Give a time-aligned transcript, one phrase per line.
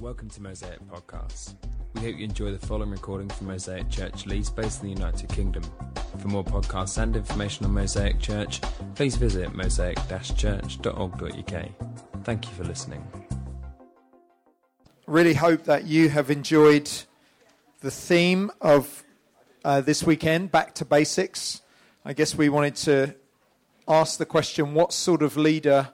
[0.00, 1.54] Welcome to Mosaic Podcasts.
[1.94, 5.30] We hope you enjoy the following recording from Mosaic Church Leeds, based in the United
[5.30, 5.62] Kingdom.
[6.18, 8.60] For more podcasts and information on Mosaic Church,
[8.94, 11.68] please visit mosaic-church.org.uk.
[12.24, 13.02] Thank you for listening.
[15.06, 16.90] Really hope that you have enjoyed
[17.80, 19.02] the theme of
[19.64, 21.62] uh, this weekend, Back to Basics.
[22.04, 23.14] I guess we wanted to
[23.88, 25.88] ask the question what sort of leader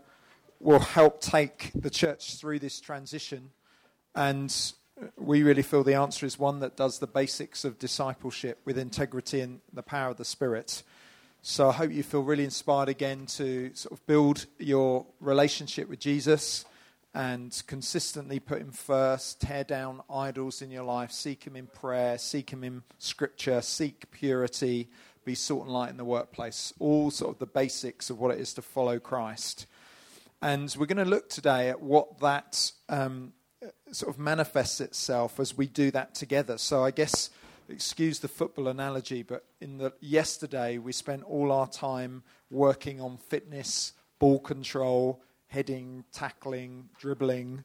[0.58, 3.50] will help take the church through this transition?
[4.14, 4.54] And
[5.16, 9.40] we really feel the answer is one that does the basics of discipleship with integrity
[9.40, 10.82] and the power of the Spirit.
[11.42, 15.98] So I hope you feel really inspired again to sort of build your relationship with
[15.98, 16.64] Jesus
[17.14, 22.16] and consistently put him first, tear down idols in your life, seek him in prayer,
[22.16, 24.88] seek him in scripture, seek purity,
[25.24, 26.72] be salt and light in the workplace.
[26.78, 29.66] All sort of the basics of what it is to follow Christ.
[30.40, 33.32] And we're going to look today at what that um,
[33.92, 36.58] sort of manifests itself as we do that together.
[36.58, 37.30] So I guess,
[37.68, 43.16] excuse the football analogy, but in the yesterday we spent all our time working on
[43.16, 47.64] fitness, ball control, heading, tackling, dribbling,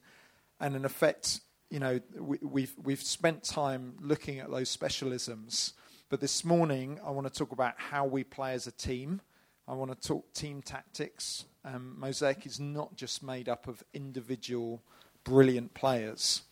[0.60, 5.74] and in effect, you know, we, we've we've spent time looking at those specialisms.
[6.10, 9.22] But this morning, I want to talk about how we play as a team.
[9.68, 11.44] I want to talk team tactics.
[11.66, 14.82] Um, Mosaic is not just made up of individual
[15.28, 16.44] brilliant players,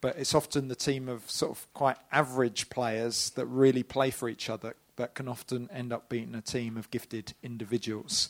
[0.00, 4.28] but it's often the team of sort of quite average players that really play for
[4.28, 8.28] each other that can often end up beating a team of gifted individuals.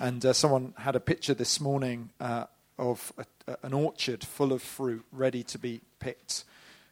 [0.00, 2.46] And uh, someone had a picture this morning uh,
[2.78, 6.44] of a, an orchard full of fruit ready to be picked.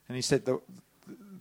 [0.09, 0.61] And he said that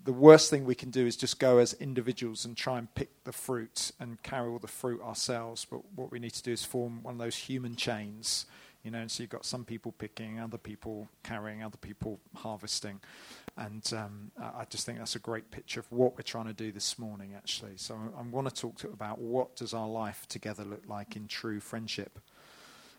[0.05, 3.09] the worst thing we can do is just go as individuals and try and pick
[3.23, 5.65] the fruit and carry all the fruit ourselves.
[5.69, 8.45] But what we need to do is form one of those human chains,
[8.85, 8.99] you know.
[8.99, 13.01] And so you've got some people picking, other people carrying, other people harvesting,
[13.57, 16.71] and um, I just think that's a great picture of what we're trying to do
[16.71, 17.77] this morning, actually.
[17.77, 21.27] So I, I want to talk about what does our life together look like in
[21.27, 22.19] true friendship.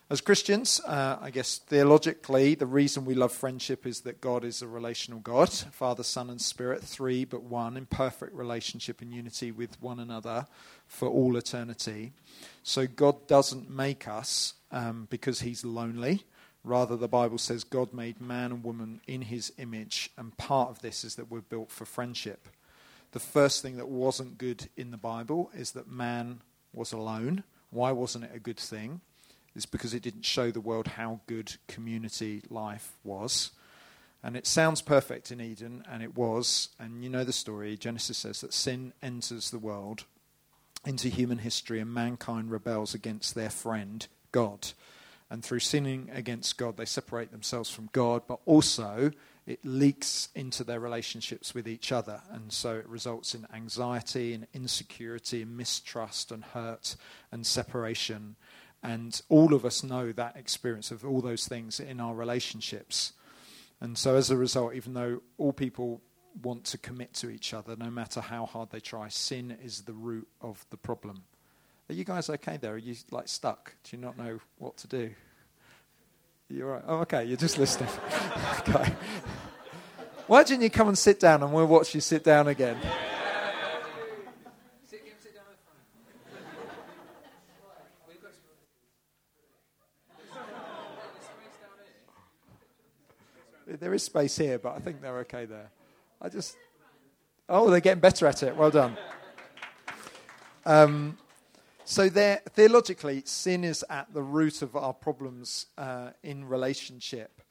[0.09, 4.63] As Christians, uh, I guess theologically, the reason we love friendship is that God is
[4.63, 9.51] a relational God Father, Son, and Spirit, three but one, in perfect relationship and unity
[9.51, 10.47] with one another
[10.87, 12.13] for all eternity.
[12.63, 16.23] So God doesn't make us um, because He's lonely.
[16.63, 20.83] Rather, the Bible says God made man and woman in His image, and part of
[20.83, 22.47] this is that we're built for friendship.
[23.11, 26.43] The first thing that wasn't good in the Bible is that man
[26.73, 27.43] was alone.
[27.71, 29.01] Why wasn't it a good thing?
[29.57, 33.53] Is because it didn't show the world how good community life was.
[34.23, 36.71] And it sounds perfect in Eden, and it was.
[36.79, 37.77] And you know the story.
[37.77, 40.05] Genesis says that sin enters the world
[40.85, 44.69] into human history, and mankind rebels against their friend, God.
[45.31, 49.11] And through sinning against God, they separate themselves from God, but also
[49.47, 52.21] it leaks into their relationships with each other.
[52.31, 56.97] And so it results in anxiety and insecurity and mistrust and hurt
[57.33, 58.37] and separation.
[58.87, 63.13] And all of us know that experience of all those things in our relationships.
[63.81, 66.01] And so, as a result, even though all people
[66.41, 69.93] want to commit to each other, no matter how hard they try, sin is the
[69.93, 71.25] root of the problem.
[71.91, 72.75] Are you guys okay there?
[72.75, 73.75] Are you like stuck?
[73.83, 75.11] Do you not know what to do?
[76.49, 76.83] You're right.
[76.87, 77.25] Oh, okay.
[77.25, 77.91] You're just listening.
[78.61, 78.93] okay.
[80.29, 82.77] Why didn't you come and sit down and we'll watch you sit down again?
[93.67, 95.71] There is space here, but I think they're okay there.
[96.23, 96.57] I just.
[97.49, 98.57] Oh, they're getting better at it.
[98.57, 98.97] Well done.
[100.65, 101.19] Um,
[101.85, 107.43] so, there, theologically, sin is at the root of our problems uh, in relationship.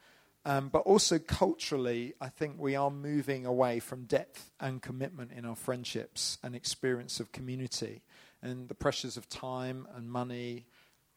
[0.45, 5.43] Um, but also culturally, I think we are moving away from depth and commitment in
[5.43, 8.03] our friendships and experience of community
[8.43, 10.67] and the pressures of time and money,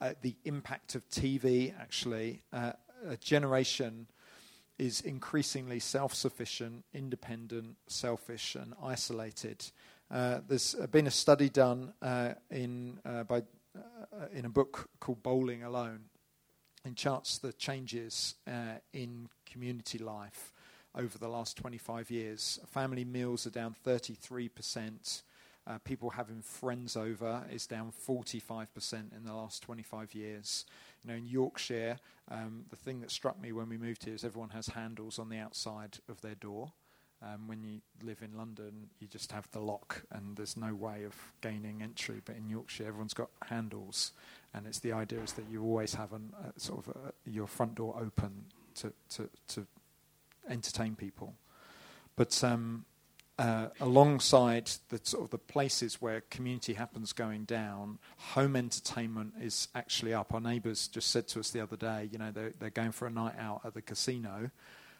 [0.00, 2.42] uh, the impact of TV, actually.
[2.52, 2.72] Uh,
[3.06, 4.06] a generation
[4.78, 9.64] is increasingly self sufficient, independent, selfish, and isolated.
[10.10, 13.38] Uh, there's been a study done uh, in, uh, by,
[13.76, 16.00] uh, in a book called Bowling Alone
[16.84, 20.52] and charts the changes uh, in community life
[20.94, 22.58] over the last 25 years.
[22.66, 25.22] Family meals are down 33%.
[25.66, 30.64] Uh, people having friends over is down 45% in the last 25 years.
[31.04, 31.98] You know, in Yorkshire,
[32.30, 35.28] um, the thing that struck me when we moved here is everyone has handles on
[35.28, 36.72] the outside of their door.
[37.20, 41.02] Um, when you live in London, you just have the lock, and there's no way
[41.02, 42.20] of gaining entry.
[42.24, 44.12] But in Yorkshire, everyone's got handles,
[44.54, 47.48] and it's the idea is that you always have an, uh, sort of a, your
[47.48, 48.44] front door open
[48.76, 49.66] to, to, to
[50.48, 51.34] entertain people.
[52.14, 52.84] But um,
[53.38, 59.68] uh, alongside the sort of the places where community happens going down, home entertainment is
[59.74, 60.34] actually up.
[60.34, 63.06] Our neighbours just said to us the other day, you know, they're, they're going for
[63.06, 64.50] a night out at the casino,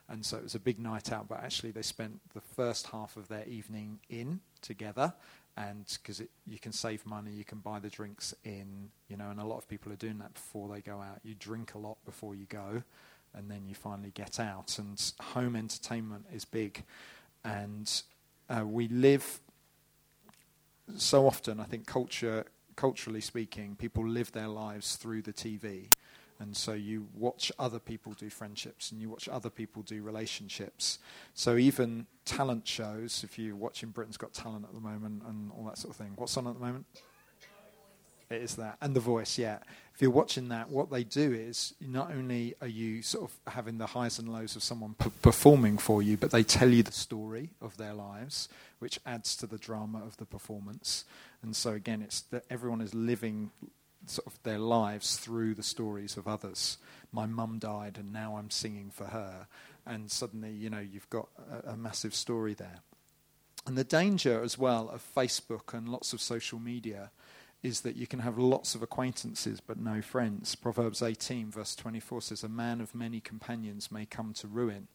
[0.07, 1.27] and so it was a big night out.
[1.27, 5.13] But actually, they spent the first half of their evening in together,
[5.57, 9.41] and because you can save money, you can buy the drinks in, you know, and
[9.41, 11.19] a lot of people are doing that before they go out.
[11.23, 12.83] You drink a lot before you go,
[13.35, 14.79] and then you finally get out.
[14.79, 16.83] And home entertainment is big,
[17.43, 18.01] and
[18.49, 19.39] uh, we live
[20.97, 21.59] so often.
[21.59, 25.89] I think culture, culturally speaking, people live their lives through the TV.
[26.39, 30.99] And so you watch other people do friendships and you watch other people do relationships.
[31.33, 35.65] So even talent shows, if you're watching Britain's Got Talent at the moment and all
[35.65, 36.85] that sort of thing, what's on at the moment?
[38.29, 38.77] It is that.
[38.79, 39.57] And The Voice, yeah.
[39.93, 43.79] If you're watching that, what they do is not only are you sort of having
[43.79, 46.91] the highs and lows of someone p- performing for you, but they tell you the
[46.91, 48.47] story of their lives,
[48.77, 51.05] which adds to the drama of the performance.
[51.41, 53.49] And so, again, it's that everyone is living
[54.05, 56.77] sort of their lives through the stories of others.
[57.11, 59.47] My mum died, and now I'm singing for her.
[59.85, 61.27] And suddenly, you know, you've got
[61.65, 62.79] a, a massive story there.
[63.65, 67.11] And the danger as well of Facebook and lots of social media
[67.61, 70.55] is that you can have lots of acquaintances but no friends.
[70.55, 74.87] Proverbs 18, verse 24 says, A man of many companions may come to ruin.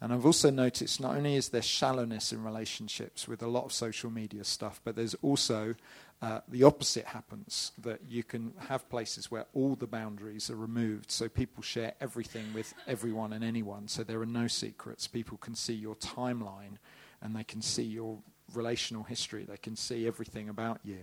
[0.00, 3.72] And I've also noticed not only is there shallowness in relationships with a lot of
[3.72, 5.74] social media stuff, but there's also
[6.20, 11.10] uh, the opposite happens that you can have places where all the boundaries are removed,
[11.10, 15.06] so people share everything with everyone and anyone, so there are no secrets.
[15.06, 16.76] People can see your timeline
[17.22, 18.18] and they can see your
[18.52, 21.00] relational history, they can see everything about you.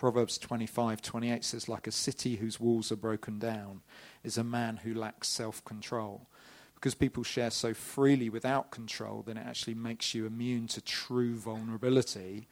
[0.00, 3.82] Proverbs 25, 28 says, Like a city whose walls are broken down
[4.24, 6.26] is a man who lacks self control
[6.74, 11.36] because people share so freely without control, then it actually makes you immune to true
[11.36, 12.48] vulnerability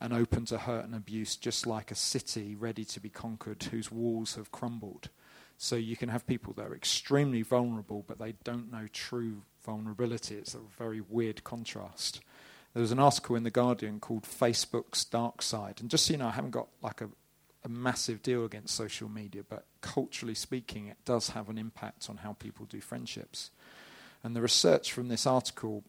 [0.00, 3.92] and open to hurt and abuse, just like a city ready to be conquered whose
[3.92, 5.08] walls have crumbled.
[5.56, 10.34] So you can have people that are extremely vulnerable, but they don't know true vulnerability.
[10.34, 12.22] It's a very weird contrast.
[12.78, 15.80] There was an article in The Guardian called Facebook's Dark Side.
[15.80, 17.08] And just so you know, I haven't got like a,
[17.64, 22.18] a massive deal against social media, but culturally speaking, it does have an impact on
[22.18, 23.50] how people do friendships.
[24.22, 25.82] And the research from this article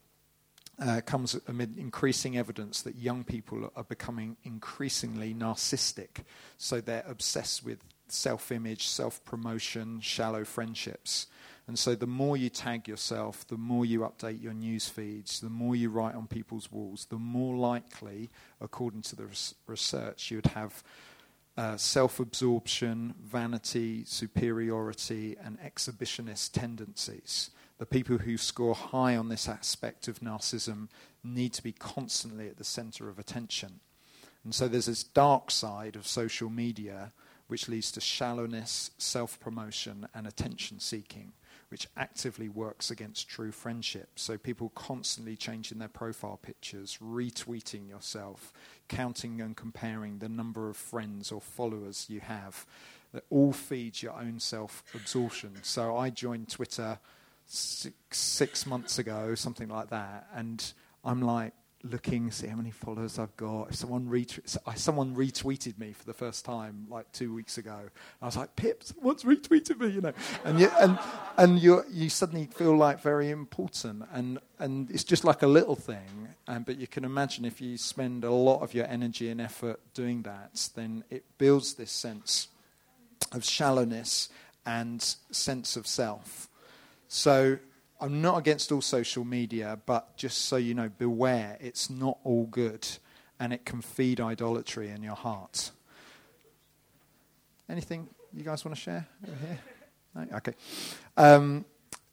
[0.80, 6.24] uh, comes amid increasing evidence that young people are becoming increasingly narcissistic.
[6.58, 11.28] So they're obsessed with self image, self promotion, shallow friendships.
[11.68, 15.52] And so the more you tag yourself, the more you update your news feeds, the
[15.52, 20.38] more you write on people's walls, the more likely, according to the res- research, you
[20.38, 20.84] would have
[21.58, 29.48] uh, self absorption, vanity, superiority, and exhibitionist tendencies the people who score high on this
[29.48, 30.90] aspect of narcissism
[31.24, 33.80] need to be constantly at the center of attention.
[34.44, 37.14] And so there's this dark side of social media
[37.50, 41.34] which leads to shallowness, self promotion, and attention seeking,
[41.70, 44.10] which actively works against true friendship.
[44.16, 48.54] So people constantly changing their profile pictures, retweeting yourself,
[48.88, 52.66] counting and comparing the number of friends or followers you have.
[53.12, 55.56] That all feeds your own self absorption.
[55.64, 57.00] So I joined Twitter
[57.48, 60.64] six, six months ago, something like that, and
[61.04, 63.70] I'm like looking, see how many followers I've got.
[63.70, 64.26] If someone,
[64.76, 67.90] someone retweeted me for the first time like two weeks ago,
[68.22, 71.00] I was like, Pip, someone's retweeted me, you know, and you, and
[71.38, 75.76] and you you suddenly feel like very important, and and it's just like a little
[75.76, 79.40] thing, and but you can imagine if you spend a lot of your energy and
[79.40, 82.50] effort doing that, then it builds this sense
[83.32, 84.30] of shallowness
[84.66, 86.48] and sense of self.
[87.08, 87.58] So
[88.02, 92.46] I'm not against all social media, but just so you know, beware, it's not all
[92.46, 92.88] good
[93.40, 95.72] and it can feed idolatry in your heart.
[97.70, 99.60] Anything you guys want to share over here?
[100.16, 100.38] No?
[100.38, 100.54] Okay.
[101.18, 101.66] Um,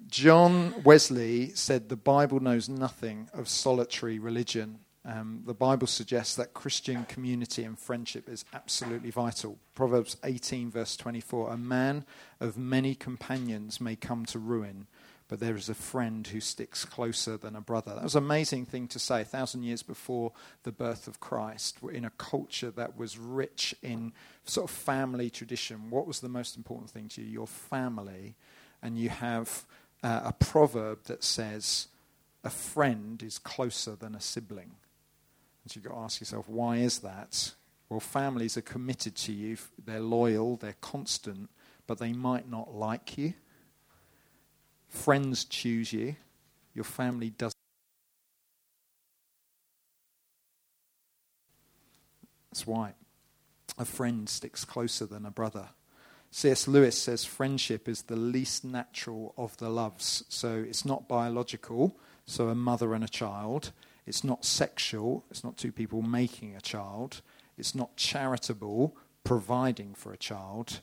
[0.08, 4.80] John Wesley said the Bible knows nothing of solitary religion.
[5.04, 9.58] Um, the Bible suggests that Christian community and friendship is absolutely vital.
[9.74, 12.04] Proverbs 18, verse 24 A man
[12.40, 14.86] of many companions may come to ruin,
[15.28, 17.94] but there is a friend who sticks closer than a brother.
[17.94, 21.78] That was an amazing thing to say a thousand years before the birth of Christ.
[21.92, 24.12] in a culture that was rich in
[24.44, 25.90] sort of family tradition.
[25.90, 27.28] What was the most important thing to you?
[27.28, 28.36] Your family.
[28.82, 29.64] And you have
[30.02, 31.88] uh, a proverb that says,
[32.44, 34.76] a friend is closer than a sibling.
[35.64, 37.52] And so you've got to ask yourself, why is that?
[37.88, 41.50] Well, families are committed to you, they're loyal, they're constant,
[41.88, 43.34] but they might not like you
[44.88, 46.16] friends choose you.
[46.74, 47.54] Your family doesn't.
[52.50, 52.94] That's why
[53.78, 55.68] a friend sticks closer than a brother.
[56.30, 56.68] C.S.
[56.68, 60.24] Lewis says friendship is the least natural of the loves.
[60.28, 63.72] So it's not biological, so a mother and a child.
[64.06, 67.22] It's not sexual, it's not two people making a child.
[67.58, 70.80] It's not charitable, providing for a child.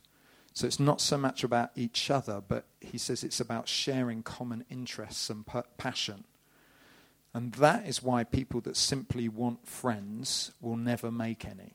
[0.53, 4.65] So it's not so much about each other, but he says it's about sharing common
[4.69, 5.43] interests and
[5.77, 6.25] passion.
[7.33, 11.73] And that is why people that simply want friends will never make any.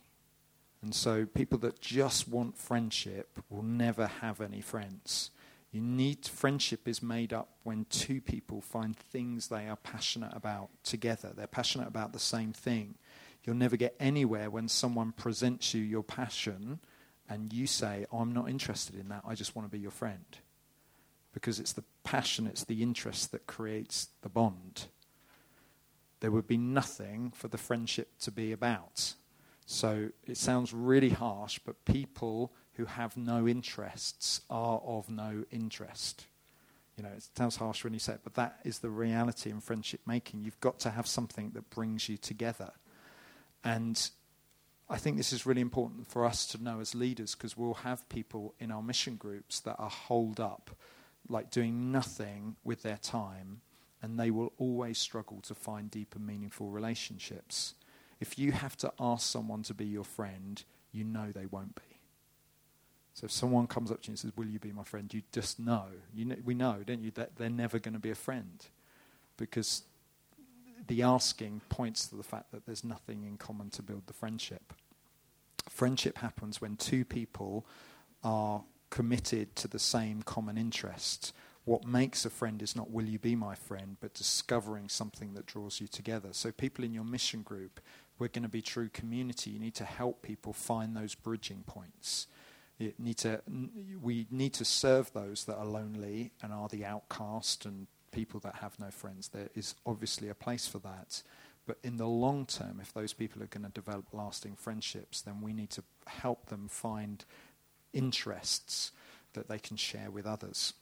[0.80, 5.32] And so people that just want friendship will never have any friends.
[5.72, 10.70] You need friendship is made up when two people find things they are passionate about
[10.84, 11.32] together.
[11.36, 12.94] They're passionate about the same thing.
[13.42, 16.78] You'll never get anywhere when someone presents you your passion
[17.28, 20.24] and you say, I'm not interested in that, I just want to be your friend.
[21.32, 24.86] Because it's the passion, it's the interest that creates the bond.
[26.20, 29.14] There would be nothing for the friendship to be about.
[29.66, 36.26] So it sounds really harsh, but people who have no interests are of no interest.
[36.96, 39.60] You know, it sounds harsh when you say it, but that is the reality in
[39.60, 40.42] friendship making.
[40.42, 42.72] You've got to have something that brings you together.
[43.62, 44.10] And
[44.90, 48.08] I think this is really important for us to know as leaders because we'll have
[48.08, 50.70] people in our mission groups that are holed up,
[51.28, 53.60] like doing nothing with their time,
[54.02, 57.74] and they will always struggle to find deep and meaningful relationships.
[58.18, 62.00] If you have to ask someone to be your friend, you know they won't be.
[63.12, 65.12] So if someone comes up to you and says, Will you be my friend?
[65.12, 65.86] You just know.
[66.14, 68.64] You know we know, don't you, that they're never going to be a friend.
[69.36, 69.82] Because
[70.86, 74.72] the asking points to the fact that there's nothing in common to build the friendship.
[75.68, 77.66] Friendship happens when two people
[78.24, 81.32] are committed to the same common interests.
[81.64, 85.46] What makes a friend is not will you be my friend, but discovering something that
[85.46, 86.30] draws you together.
[86.32, 87.80] So, people in your mission group,
[88.18, 89.50] we're going to be true community.
[89.50, 92.26] You need to help people find those bridging points.
[92.98, 93.42] Need to,
[94.00, 98.56] we need to serve those that are lonely and are the outcast and people that
[98.56, 99.28] have no friends.
[99.28, 101.22] There is obviously a place for that.
[101.66, 105.42] But in the long term, if those people are going to develop lasting friendships, then
[105.42, 107.24] we need to help them find
[107.92, 108.92] interests
[109.34, 110.72] that they can share with others.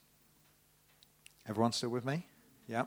[1.48, 2.26] Everyone still with me?
[2.68, 2.84] Yeah?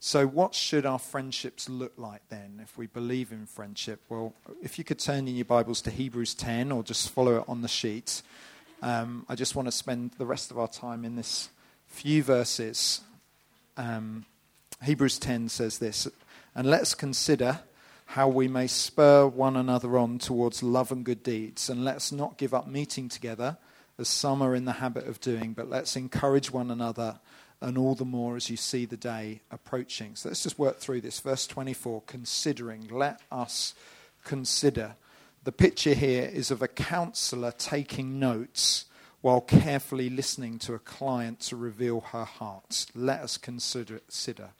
[0.00, 4.00] So, what should our friendships look like then if we believe in friendship?
[4.08, 7.44] Well, if you could turn in your Bibles to Hebrews 10 or just follow it
[7.46, 8.22] on the sheet,
[8.82, 11.50] um, I just want to spend the rest of our time in this
[11.86, 13.00] few verses.
[13.76, 14.26] Um,
[14.82, 16.08] Hebrews 10 says this
[16.54, 17.60] And let's consider
[18.06, 22.36] how we may spur one another on towards love and good deeds, and let's not
[22.36, 23.56] give up meeting together
[23.98, 27.18] as some are in the habit of doing, but let's encourage one another
[27.60, 30.16] and all the more as you see the day approaching.
[30.16, 31.20] So let's just work through this.
[31.20, 33.74] Verse 24 considering, let us
[34.24, 34.96] consider.
[35.44, 38.86] The picture here is of a counselor taking notes
[39.22, 42.86] while carefully listening to a client to reveal her heart.
[42.94, 44.00] Let us consider.
[44.00, 44.50] consider.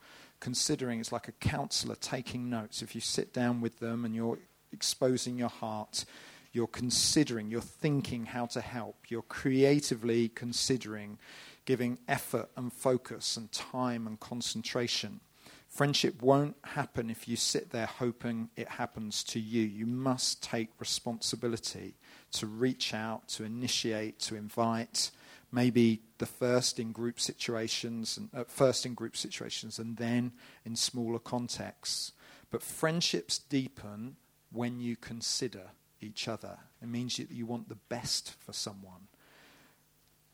[0.41, 2.81] Considering is like a counselor taking notes.
[2.81, 4.39] If you sit down with them and you're
[4.73, 6.05] exposing your heart,
[6.53, 11.19] you're considering, you're thinking how to help, you're creatively considering
[11.65, 15.21] giving effort and focus and time and concentration.
[15.69, 19.63] Friendship won't happen if you sit there hoping it happens to you.
[19.63, 21.95] You must take responsibility
[22.33, 25.11] to reach out, to initiate, to invite.
[25.51, 30.33] Maybe the first in group situations, and, uh, first in group situations, and then
[30.65, 32.13] in smaller contexts.
[32.51, 34.17] But friendships deepen
[34.51, 35.71] when you consider
[36.01, 36.59] each other.
[36.83, 39.09] It means that you want the best for someone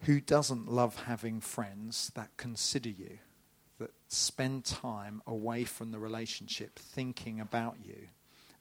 [0.02, 3.18] who doesn't love having friends that consider you,
[3.78, 8.08] that spend time away from the relationship thinking about you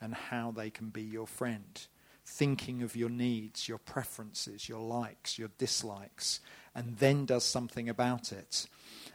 [0.02, 1.88] and how they can be your friend,
[2.28, 6.42] thinking of your needs, your preferences, your likes, your dislikes,
[6.76, 8.68] and then does something about it.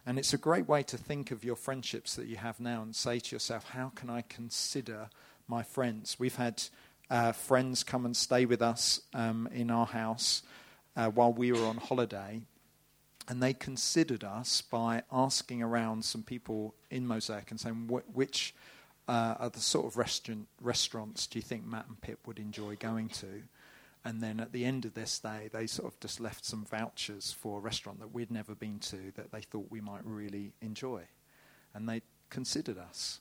[0.07, 2.97] And it's a great way to think of your friendships that you have now and
[2.97, 5.11] say to yourself, how can I consider
[5.47, 6.16] my friends?
[6.19, 6.62] We've had
[7.11, 10.42] uh, friends come and stay with us um, in our house
[10.97, 12.40] uh, while we were on holiday.
[13.28, 18.54] And they considered us by asking around some people in Mosaic and saying, which
[19.09, 22.76] uh, are the sort of restaurant, restaurants do you think Matt and Pip would enjoy
[22.76, 23.42] going to?
[24.04, 27.32] And then at the end of their stay, they sort of just left some vouchers
[27.32, 31.02] for a restaurant that we'd never been to that they thought we might really enjoy.
[31.75, 33.21] And they considered us.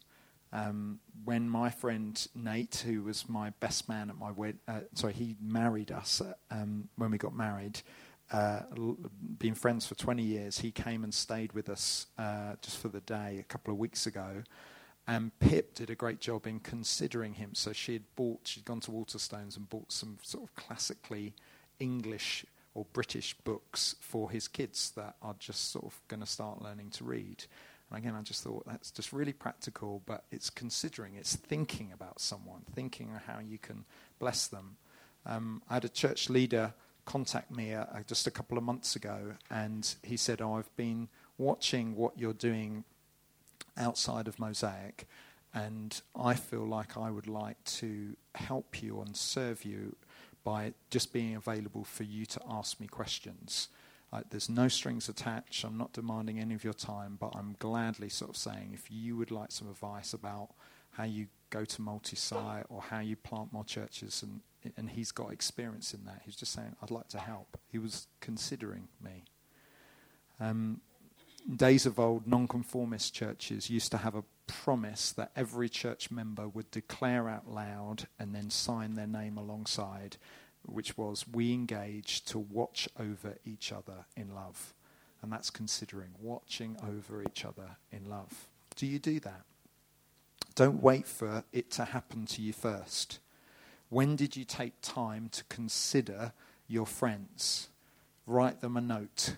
[0.53, 5.13] Um, when my friend Nate, who was my best man at my wedding, uh, sorry,
[5.13, 7.81] he married us uh, um, when we got married.
[8.31, 8.97] uh, l-
[9.55, 10.59] friends for 20 years.
[10.59, 14.05] He came and stayed with us uh, just for the day a couple of weeks
[14.07, 14.43] ago.
[15.11, 17.53] And Pip did a great job in considering him.
[17.53, 21.33] So she had bought, she'd gone to Waterstones and bought some sort of classically
[21.81, 26.61] English or British books for his kids that are just sort of going to start
[26.61, 27.43] learning to read.
[27.89, 32.21] And again, I just thought that's just really practical, but it's considering, it's thinking about
[32.21, 33.83] someone, thinking how you can
[34.17, 34.77] bless them.
[35.25, 39.33] Um, I had a church leader contact me uh, just a couple of months ago,
[39.49, 42.85] and he said, "Oh, I've been watching what you're doing
[43.77, 45.07] outside of Mosaic,
[45.53, 49.95] and I feel like I would like to help you and serve you
[50.43, 53.69] by just being available for you to ask me questions."
[54.13, 55.63] Uh, there's no strings attached.
[55.63, 59.15] I'm not demanding any of your time, but I'm gladly sort of saying if you
[59.15, 60.49] would like some advice about
[60.91, 64.41] how you go to multi-site or how you plant more churches, and
[64.77, 66.21] and he's got experience in that.
[66.25, 69.23] He's just saying, "I'd like to help." He was considering me.
[70.39, 70.81] Um,
[71.55, 76.69] days of old, nonconformist churches used to have a promise that every church member would
[76.71, 80.17] declare out loud and then sign their name alongside
[80.65, 84.73] which was we engage to watch over each other in love.
[85.21, 88.47] And that's considering watching over each other in love.
[88.75, 89.41] Do you do that?
[90.55, 93.19] Don't wait for it to happen to you first.
[93.89, 96.33] When did you take time to consider
[96.67, 97.69] your friends?
[98.25, 99.35] Write them a note,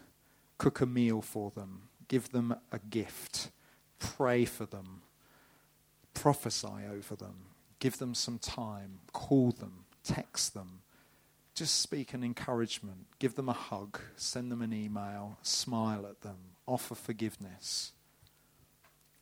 [0.57, 3.49] cook a meal for them, give them a gift,
[3.97, 5.01] pray for them,
[6.13, 7.33] prophesy over them,
[7.79, 10.81] give them some time, call them, text them,
[11.55, 16.37] just speak an encouragement, give them a hug, send them an email, smile at them,
[16.67, 17.93] offer forgiveness.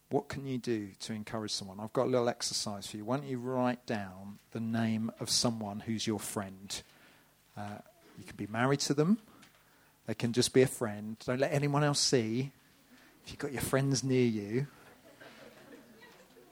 [0.10, 1.80] What can you do to encourage someone?
[1.80, 3.06] I've got a little exercise for you.
[3.06, 6.84] Why don't you write down the name of someone who's your friend?
[7.56, 7.78] Uh,
[8.20, 9.18] you can be married to them,
[10.08, 11.16] they can just be a friend.
[11.26, 12.52] Don't let anyone else see
[13.32, 14.68] you've got your friends near you.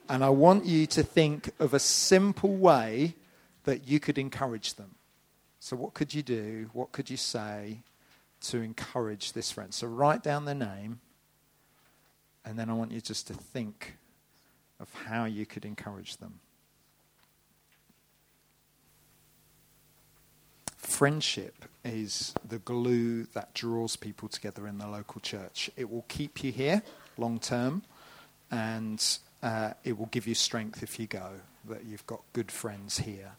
[0.07, 3.15] And I want you to think of a simple way
[3.65, 4.95] that you could encourage them.
[5.59, 6.69] So, what could you do?
[6.73, 7.81] What could you say
[8.41, 9.73] to encourage this friend?
[9.73, 11.01] So, write down their name,
[12.43, 13.97] and then I want you just to think
[14.79, 16.39] of how you could encourage them.
[20.77, 25.69] Friendship is the glue that draws people together in the local church.
[25.77, 26.83] It will keep you here
[27.17, 27.83] long term,
[28.51, 29.03] and
[29.41, 31.31] uh, it will give you strength if you go,
[31.67, 33.31] that you've got good friends here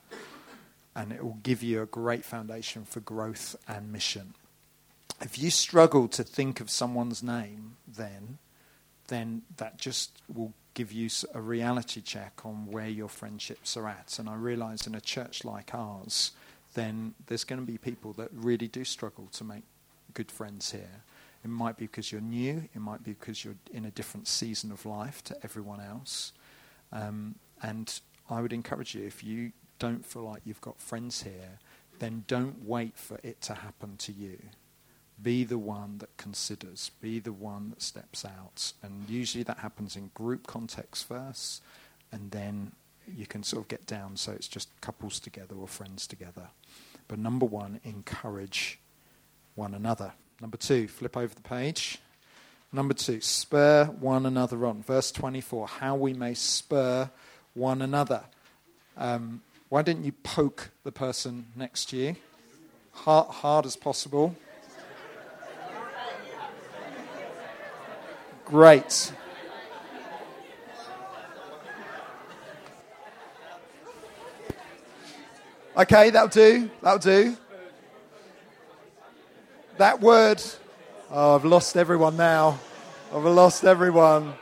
[0.95, 4.35] and it will give you a great foundation for growth and mission.
[5.21, 8.39] If you struggle to think of someone's name, then,
[9.09, 14.19] then that just will give you a reality check on where your friendships are at.
[14.19, 16.33] And I realize in a church like ours,
[16.75, 19.63] then there's going to be people that really do struggle to make
[20.15, 21.03] good friends here.
[21.45, 24.71] It might be because you're new, it might be because you're in a different season
[24.71, 26.33] of life to everyone else.
[26.93, 31.59] Um, and I would encourage you, if you don't feel like you've got friends here,
[31.99, 34.39] then don't wait for it to happen to you.
[35.23, 38.73] Be the one that considers, be the one that steps out.
[38.83, 41.63] And usually that happens in group context first,
[42.13, 42.73] and then
[43.17, 46.49] you can sort of get down so it's just couples together or friends together.
[47.09, 48.79] But number one, encourage
[49.55, 50.13] one another.
[50.41, 51.99] Number two, flip over the page.
[52.73, 54.83] Number two, spur one another on.
[54.83, 57.11] Verse 24, how we may spur
[57.55, 58.23] one another.
[58.97, 62.17] Um, why don't you poke the person next to you?
[62.93, 64.37] Hard, hard as possible.
[68.45, 69.13] Great.
[75.77, 76.71] Okay, that'll do.
[76.83, 77.37] That'll do.
[79.79, 80.43] That word.
[81.11, 82.59] Oh, I've lost everyone now.
[83.13, 84.35] I've lost everyone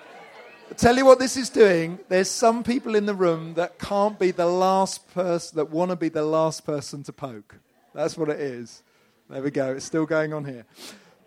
[0.78, 1.98] tell you what this is doing.
[2.08, 5.96] There's some people in the room that can't be the last person, that want to
[5.96, 7.56] be the last person to poke.
[7.94, 8.82] That's what it is.
[9.28, 9.72] There we go.
[9.72, 10.64] It's still going on here.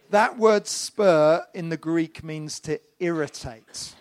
[0.10, 3.94] That word spur in the Greek means to irritate,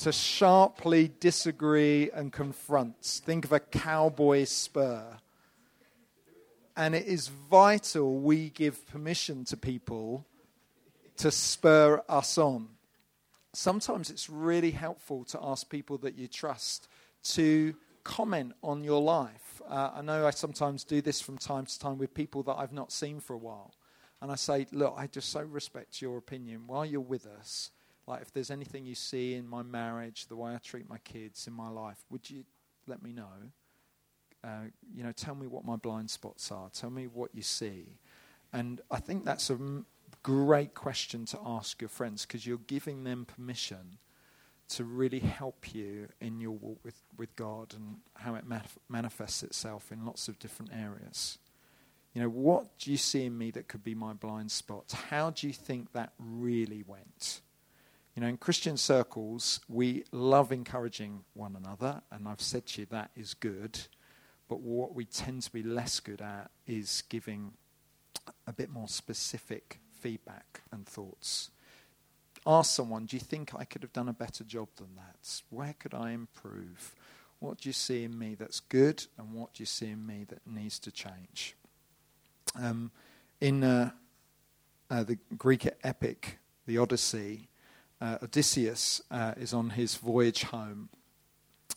[0.00, 3.02] to sharply disagree and confront.
[3.04, 5.04] Think of a cowboy spur.
[6.76, 10.24] And it is vital we give permission to people
[11.16, 12.68] to spur us on
[13.52, 16.88] sometimes it's really helpful to ask people that you trust
[17.22, 19.60] to comment on your life.
[19.68, 22.72] Uh, I know I sometimes do this from time to time with people that I've
[22.72, 23.74] not seen for a while.
[24.22, 26.66] And I say, look, I just so respect your opinion.
[26.66, 27.70] While you're with us,
[28.10, 31.46] like if there's anything you see in my marriage, the way I treat my kids,
[31.46, 32.44] in my life, would you
[32.86, 33.52] let me know?
[34.42, 36.68] Uh, you know, tell me what my blind spots are.
[36.70, 37.98] Tell me what you see.
[38.52, 39.86] And I think that's a m-
[40.24, 43.98] great question to ask your friends because you're giving them permission
[44.70, 49.44] to really help you in your walk with, with God and how it manif- manifests
[49.44, 51.38] itself in lots of different areas.
[52.14, 54.94] You know, what do you see in me that could be my blind spots?
[54.94, 57.40] How do you think that really went?
[58.20, 62.86] You know, in Christian circles, we love encouraging one another, and I've said to you
[62.90, 63.78] that is good.
[64.46, 67.54] But what we tend to be less good at is giving
[68.46, 71.48] a bit more specific feedback and thoughts.
[72.46, 75.40] Ask someone, do you think I could have done a better job than that?
[75.48, 76.94] Where could I improve?
[77.38, 80.26] What do you see in me that's good, and what do you see in me
[80.28, 81.56] that needs to change?
[82.54, 82.90] Um,
[83.40, 83.92] in uh,
[84.90, 87.48] uh, the Greek epic, the Odyssey,
[88.00, 90.88] uh, Odysseus uh, is on his voyage home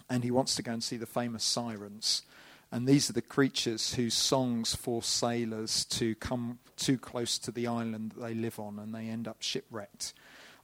[0.10, 2.24] and he wants to go and see the famous sirens.
[2.72, 7.68] And these are the creatures whose songs force sailors to come too close to the
[7.68, 10.14] island that they live on, and they end up shipwrecked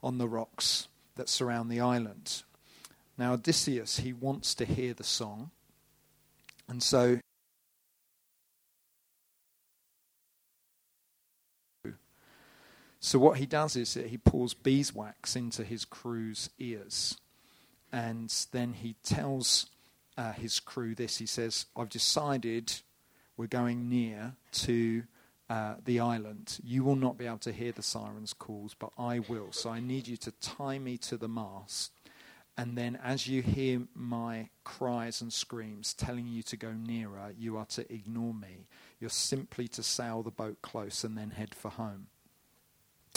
[0.02, 2.42] on the rocks that surround the island.
[3.16, 5.50] Now, Odysseus, he wants to hear the song,
[6.68, 7.20] and so
[13.00, 17.16] So what he does is that he pours beeswax into his crew's ears,
[17.90, 19.66] and then he tells
[20.18, 21.16] uh, his crew this.
[21.16, 22.72] He says, "I've decided
[23.36, 25.04] we're going near to."
[25.48, 26.60] Uh, the island.
[26.62, 29.50] You will not be able to hear the sirens' calls, but I will.
[29.50, 31.90] So I need you to tie me to the mast.
[32.56, 37.56] And then, as you hear my cries and screams telling you to go nearer, you
[37.56, 38.68] are to ignore me.
[39.00, 42.06] You're simply to sail the boat close and then head for home.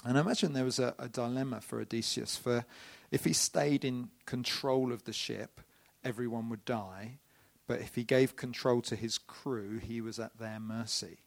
[0.05, 2.35] And I imagine there was a, a, dilemma for Odysseus.
[2.35, 2.65] For
[3.11, 5.61] if he stayed in control of the ship,
[6.03, 7.19] everyone would die.
[7.67, 11.19] But if he gave control to his crew, he was at their mercy.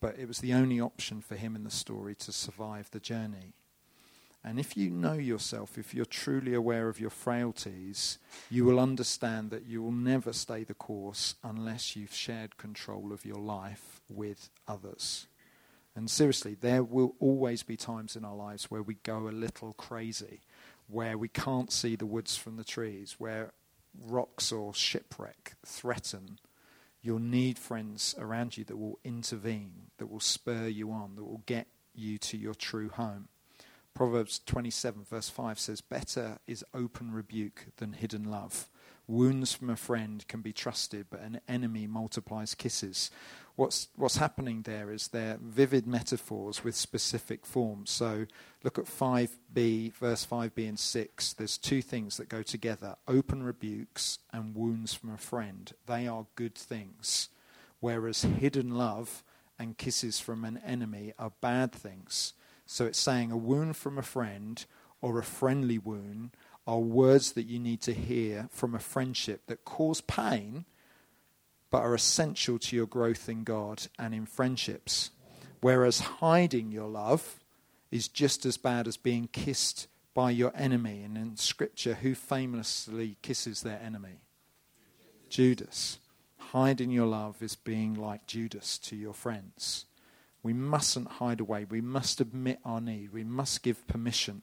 [0.00, 3.54] But it was the only option for him in the story to survive the journey.
[4.44, 8.18] And if you know yourself, if you're truly aware of your frailties,
[8.50, 13.24] you will understand that you will never stay the course unless you've shared control of
[13.24, 15.26] your life with others.
[15.98, 19.72] And seriously, there will always be times in our lives where we go a little
[19.72, 20.42] crazy,
[20.86, 23.50] where we can't see the woods from the trees, where
[24.00, 26.38] rocks or shipwreck threaten.
[27.02, 31.42] You'll need friends around you that will intervene, that will spur you on, that will
[31.46, 33.26] get you to your true home.
[33.92, 38.68] Proverbs 27, verse 5 says, Better is open rebuke than hidden love.
[39.08, 43.10] Wounds from a friend can be trusted, but an enemy multiplies kisses
[43.58, 47.90] what's, what's happening there is they're vivid metaphors with specific forms.
[47.90, 48.26] So
[48.62, 51.32] look at 5b, verse 5b and 6.
[51.32, 55.72] There's two things that go together open rebukes and wounds from a friend.
[55.86, 57.30] They are good things,
[57.80, 59.24] whereas hidden love
[59.58, 62.34] and kisses from an enemy are bad things.
[62.64, 64.64] So it's saying a wound from a friend
[65.02, 66.30] or a friendly wound
[66.64, 70.64] are words that you need to hear from a friendship that cause pain
[71.70, 75.10] but are essential to your growth in God and in friendships.
[75.60, 77.40] Whereas hiding your love
[77.90, 81.02] is just as bad as being kissed by your enemy.
[81.02, 84.20] And in Scripture, who famously kisses their enemy?
[85.28, 85.98] Judas.
[86.38, 89.84] Hiding your love is being like Judas to your friends.
[90.42, 91.66] We mustn't hide away.
[91.68, 93.12] We must admit our need.
[93.12, 94.42] We must give permission.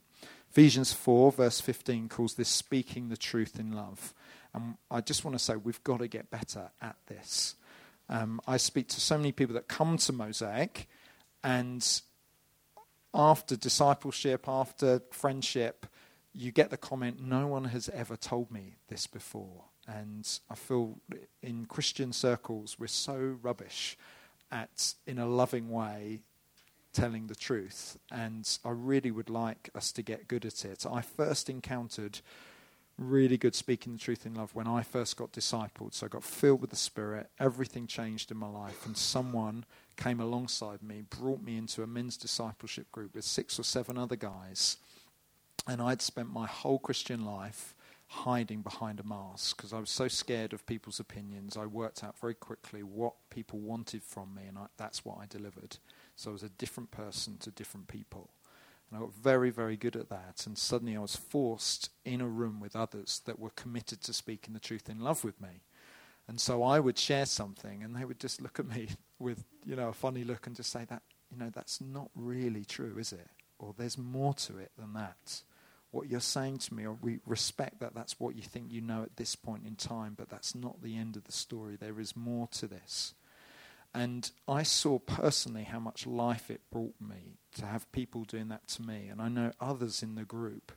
[0.51, 4.13] Ephesians 4, verse 15, calls this speaking the truth in love.
[4.56, 7.56] And I just want to say we've got to get better at this.
[8.08, 10.88] Um, I speak to so many people that come to Mosaic,
[11.44, 12.02] and
[13.13, 15.86] after discipleship, after friendship,
[16.34, 19.65] you get the comment, no one has ever told me this before.
[19.88, 21.00] And I feel
[21.41, 23.98] in Christian circles, we're so rubbish
[24.52, 26.22] at, in a loving way,
[26.91, 27.98] telling the truth.
[28.12, 30.86] And I really would like us to get good at it.
[30.89, 32.20] I first encountered
[32.97, 35.93] really good speaking the truth in love when I first got discipled.
[35.93, 39.65] So I got filled with the Spirit, everything changed in my life, and someone
[39.97, 44.15] came alongside me, brought me into a men's discipleship group with six or seven other
[44.15, 44.77] guys.
[45.67, 47.73] And I'd spent my whole Christian life
[48.08, 51.58] hiding behind a mask because I was so scared of people's opinions.
[51.58, 55.25] I worked out very quickly what people wanted from me, and I, that's what I
[55.27, 55.77] delivered.
[56.15, 58.29] So I was a different person to different people.
[58.89, 60.43] And I got very, very good at that.
[60.45, 64.54] And suddenly I was forced in a room with others that were committed to speaking
[64.54, 65.62] the truth in love with me.
[66.28, 69.76] And so I would share something, and they would just look at me with, you
[69.76, 73.13] know, a funny look and just say that, you know, that's not really true, is
[73.13, 73.28] it?
[73.60, 75.41] Or there's more to it than that.
[75.91, 79.04] What you're saying to me, or we respect that that's what you think you know
[79.04, 81.78] at this point in time, but that's not the end of the story.
[81.78, 83.13] There is more to this.
[83.95, 88.67] And I saw personally how much life it brought me to have people doing that
[88.69, 89.08] to me.
[89.08, 90.73] And I know others in the group.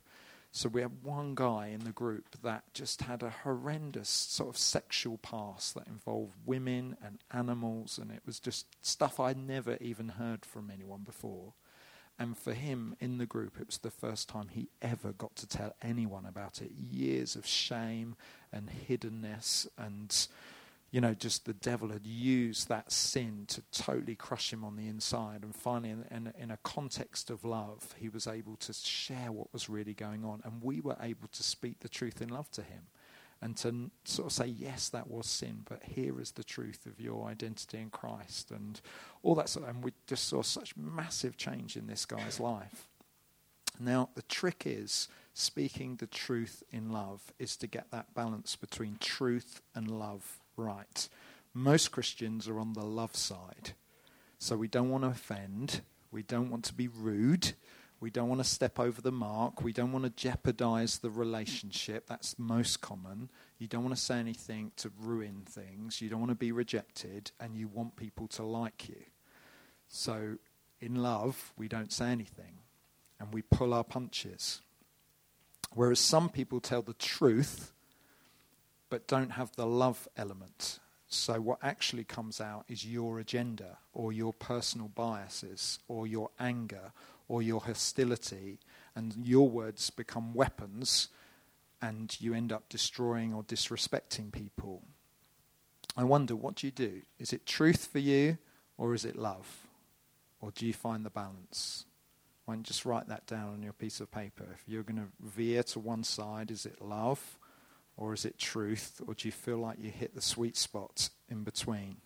[0.51, 4.57] So we had one guy in the group that just had a horrendous sort of
[4.57, 10.09] sexual past that involved women and animals, and it was just stuff I'd never even
[10.09, 11.53] heard from anyone before.
[12.17, 15.47] And for him in the group, it was the first time he ever got to
[15.47, 16.71] tell anyone about it.
[16.71, 18.15] Years of shame
[18.51, 20.27] and hiddenness and
[20.91, 24.87] you know, just the devil had used that sin to totally crush him on the
[24.87, 25.43] inside.
[25.43, 29.53] And finally, in, in, in, a context of love, he was able to share what
[29.53, 30.41] was really going on.
[30.43, 32.87] And we were able to speak the truth in love to him
[33.41, 36.99] and to sort of say, yes, that was sin, but here is the truth of
[36.99, 38.49] your identity in Christ.
[38.51, 38.81] And
[39.21, 42.87] all that sort of, and we just saw such massive change in this guy's life.
[43.79, 48.97] Now, the trick is speaking the truth in love is to get that balance between
[48.99, 51.09] truth and love right.
[51.53, 53.73] Most Christians are on the love side.
[54.37, 55.81] So we don't want to offend.
[56.11, 57.53] We don't want to be rude.
[57.99, 59.61] We don't want to step over the mark.
[59.61, 62.07] We don't want to jeopardize the relationship.
[62.07, 63.29] That's most common.
[63.57, 66.01] You don't want to say anything to ruin things.
[66.01, 67.31] You don't want to be rejected.
[67.39, 69.03] And you want people to like you.
[69.89, 70.37] So
[70.79, 72.59] in love, we don't say anything.
[73.19, 74.61] And we pull our punches.
[75.73, 77.73] Whereas some people tell the truth
[78.89, 80.79] but don't have the love element.
[81.07, 86.91] So, what actually comes out is your agenda or your personal biases or your anger
[87.27, 88.59] or your hostility,
[88.95, 91.09] and your words become weapons
[91.81, 94.83] and you end up destroying or disrespecting people.
[95.95, 97.01] I wonder, what do you do?
[97.17, 98.37] Is it truth for you
[98.77, 99.67] or is it love?
[100.41, 101.85] Or do you find the balance?
[102.45, 104.45] Why don't you just write that down on your piece of paper?
[104.53, 107.38] If you're going to veer to one side, is it love
[107.99, 109.01] or is it truth?
[109.05, 111.97] Or do you feel like you hit the sweet spot in between?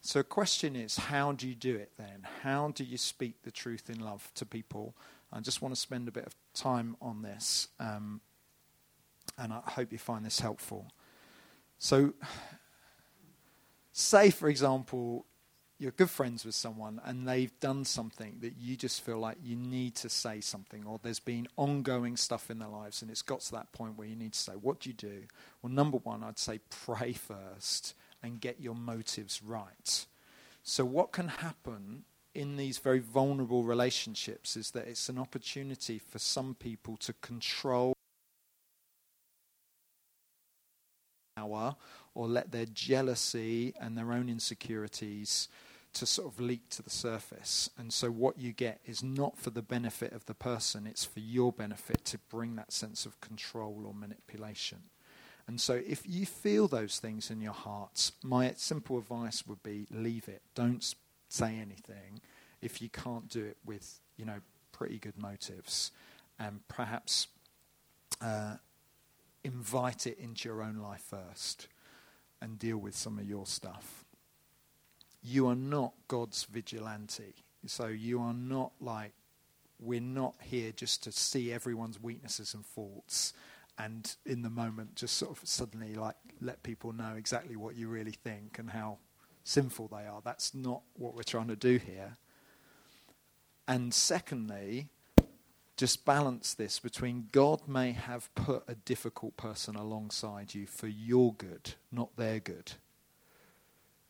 [0.00, 2.26] So, the question is, how do you do it then?
[2.42, 4.94] How do you speak the truth in love to people?
[5.32, 8.20] I just want to spend a bit of time on this, um,
[9.38, 10.90] and I hope you find this helpful.
[11.78, 12.14] So,
[13.92, 15.26] say, for example,
[15.78, 19.56] you're good friends with someone and they've done something that you just feel like you
[19.56, 23.40] need to say something, or there's been ongoing stuff in their lives and it's got
[23.40, 25.22] to that point where you need to say, What do you do?
[25.62, 30.06] Well, number one, I'd say pray first and get your motives right.
[30.62, 36.18] So, what can happen in these very vulnerable relationships is that it's an opportunity for
[36.18, 37.94] some people to control
[41.44, 41.76] power
[42.14, 45.48] or let their jealousy and their own insecurities
[45.94, 47.70] to sort of leak to the surface.
[47.78, 51.20] And so what you get is not for the benefit of the person, it's for
[51.20, 54.78] your benefit to bring that sense of control or manipulation.
[55.46, 59.86] And so if you feel those things in your hearts, my simple advice would be
[59.90, 60.42] leave it.
[60.54, 60.94] Don't
[61.28, 62.20] say anything
[62.62, 64.40] if you can't do it with, you know,
[64.72, 65.92] pretty good motives.
[66.38, 67.28] And perhaps
[68.20, 68.56] uh,
[69.44, 71.68] invite it into your own life first
[72.40, 74.04] and deal with some of your stuff.
[75.22, 77.34] You are not God's vigilante.
[77.66, 79.12] So you are not like,
[79.78, 83.32] we're not here just to see everyone's weaknesses and faults
[83.78, 87.88] and in the moment just sort of suddenly like let people know exactly what you
[87.88, 88.98] really think and how
[89.42, 90.20] sinful they are.
[90.24, 92.16] That's not what we're trying to do here.
[93.66, 94.88] And secondly,
[95.76, 101.34] just balance this between God may have put a difficult person alongside you for your
[101.34, 102.72] good, not their good.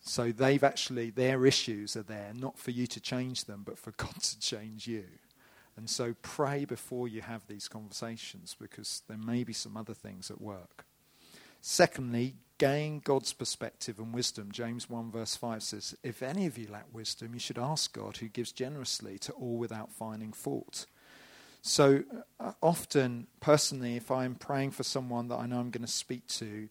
[0.01, 3.91] So they've actually, their issues are there, not for you to change them, but for
[3.97, 5.05] God to change you.
[5.77, 10.31] And so pray before you have these conversations because there may be some other things
[10.31, 10.85] at work.
[11.61, 14.53] Secondly, gain God's perspective and wisdom.
[14.53, 18.19] James 1, verse 5 says, If any of you lack wisdom, you should ask God,
[18.19, 20.87] who gives generously to all without finding fault.
[21.67, 22.05] So
[22.39, 26.27] uh, often, personally, if I'm praying for someone that I know I'm going to speak
[26.27, 26.69] to,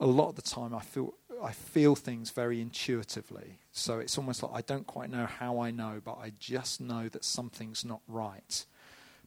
[0.00, 3.58] a lot of the time I feel I feel things very intuitively.
[3.70, 7.10] So it's almost like I don't quite know how I know, but I just know
[7.10, 8.64] that something's not right.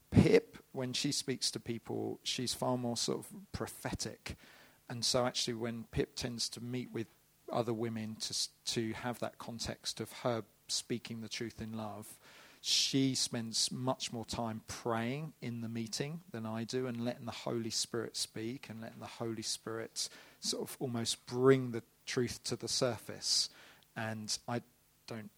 [0.10, 4.36] Pip, when she speaks to people, she's far more sort of prophetic.
[4.90, 7.06] And so actually, when Pip tends to meet with
[7.52, 12.18] other women to, to have that context of her speaking the truth in love,
[12.66, 17.32] she spends much more time praying in the meeting than I do and letting the
[17.32, 20.08] Holy Spirit speak and letting the Holy Spirit
[20.40, 23.50] sort of almost bring the truth to the surface.
[23.98, 24.62] And I
[25.08, 25.30] don't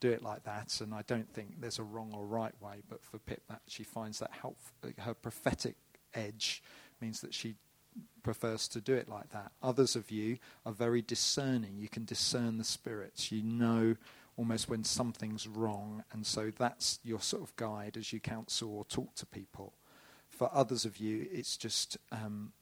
[0.00, 3.02] do it like that, and I don't think there's a wrong or right way, but
[3.02, 4.74] for Pip, that she finds that helpful.
[4.98, 5.76] Her prophetic
[6.12, 6.62] edge
[7.00, 7.54] means that she
[8.22, 9.50] prefers to do it like that.
[9.62, 10.36] Others of you
[10.66, 11.78] are very discerning.
[11.78, 13.32] You can discern the spirits.
[13.32, 13.96] You know
[14.36, 18.84] almost when something's wrong, and so that's your sort of guide as you counsel or
[18.84, 19.74] talk to people.
[20.28, 22.52] For others of you, it's just um,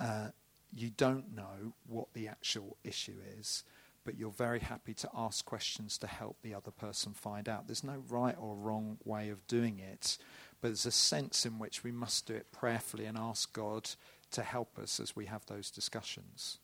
[0.00, 0.28] uh,
[0.74, 3.62] you don't know what the actual issue is,
[4.04, 7.66] but you're very happy to ask questions to help the other person find out.
[7.66, 10.16] There's no right or wrong way of doing it,
[10.60, 13.90] but there's a sense in which we must do it prayerfully and ask God
[14.32, 16.58] to help us as we have those discussions.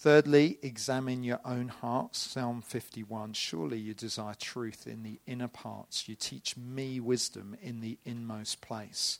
[0.00, 2.20] Thirdly, examine your own hearts.
[2.20, 6.08] Psalm 51 Surely you desire truth in the inner parts.
[6.08, 9.18] You teach me wisdom in the inmost place.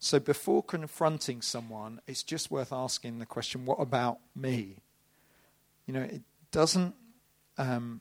[0.00, 4.78] So before confronting someone, it's just worth asking the question what about me?
[5.86, 6.96] You know, it doesn't.
[7.56, 8.00] Um,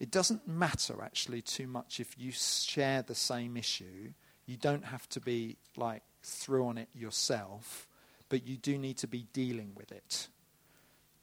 [0.00, 4.14] it doesn't matter actually too much if you share the same issue.
[4.46, 7.86] You don't have to be like through on it yourself,
[8.28, 10.28] but you do need to be dealing with it.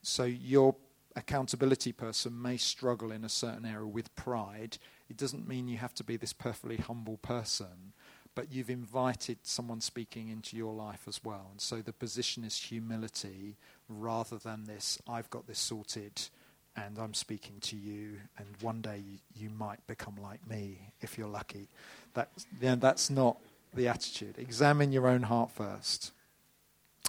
[0.01, 0.75] So your
[1.15, 4.77] accountability person may struggle in a certain area with pride.
[5.09, 7.93] It doesn't mean you have to be this perfectly humble person,
[8.35, 11.47] but you've invited someone speaking into your life as well.
[11.51, 16.29] And so the position is humility rather than this, I've got this sorted
[16.75, 21.17] and I'm speaking to you, and one day you, you might become like me if
[21.19, 21.67] you're lucky.
[22.15, 23.37] That's, yeah, that's not
[23.75, 24.39] the attitude.
[24.39, 26.11] Examine your own heart first.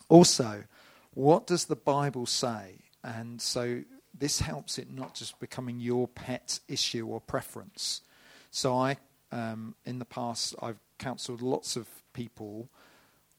[0.09, 0.65] Also,
[1.15, 2.79] what does the Bible say?
[3.03, 3.83] And so
[4.17, 8.03] this helps it not just becoming your pet issue or preference.
[8.51, 8.97] So I,
[9.33, 12.69] um, in the past, I've counselled lots of people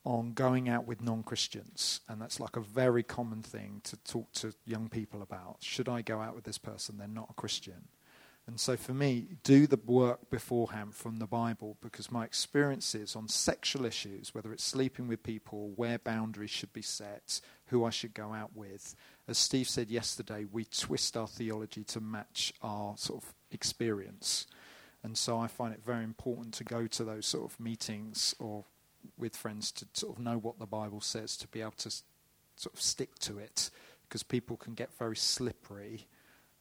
[0.05, 2.01] on going out with non Christians.
[2.07, 5.57] And that's like a very common thing to talk to young people about.
[5.61, 6.97] Should I go out with this person?
[6.97, 7.87] They're not a Christian.
[8.47, 13.27] And so for me, do the work beforehand from the Bible because my experiences on
[13.27, 18.13] sexual issues, whether it's sleeping with people, where boundaries should be set, who I should
[18.13, 18.95] go out with,
[19.27, 24.45] as Steve said yesterday, we twist our theology to match our sort of experience.
[25.03, 28.65] And so I find it very important to go to those sort of meetings or
[29.17, 31.89] with friends to sort of know what the Bible says, to be able to
[32.55, 33.71] sort of stick to it,
[34.07, 36.05] because people can get very slippery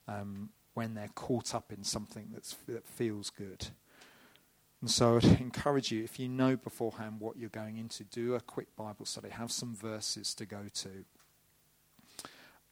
[0.08, 3.68] um, when they're caught up in something that's, that feels good.
[4.80, 8.40] And so I'd encourage you, if you know beforehand what you're going into, do a
[8.40, 11.04] quick Bible study, have some verses to go to.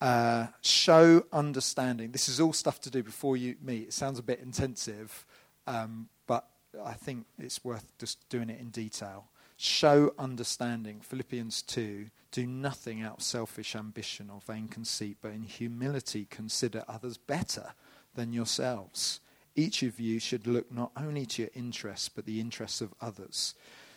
[0.00, 2.10] Uh, show understanding.
[2.10, 3.84] This is all stuff to do before you meet.
[3.84, 5.24] It sounds a bit intensive,
[5.68, 6.48] um, but
[6.84, 9.28] I think it's worth just doing it in detail.
[9.56, 11.00] Show understanding.
[11.00, 16.84] Philippians 2 Do nothing out of selfish ambition or vain conceit, but in humility consider
[16.88, 17.72] others better
[18.14, 19.20] than yourselves.
[19.54, 23.54] Each of you should look not only to your interests, but the interests of others.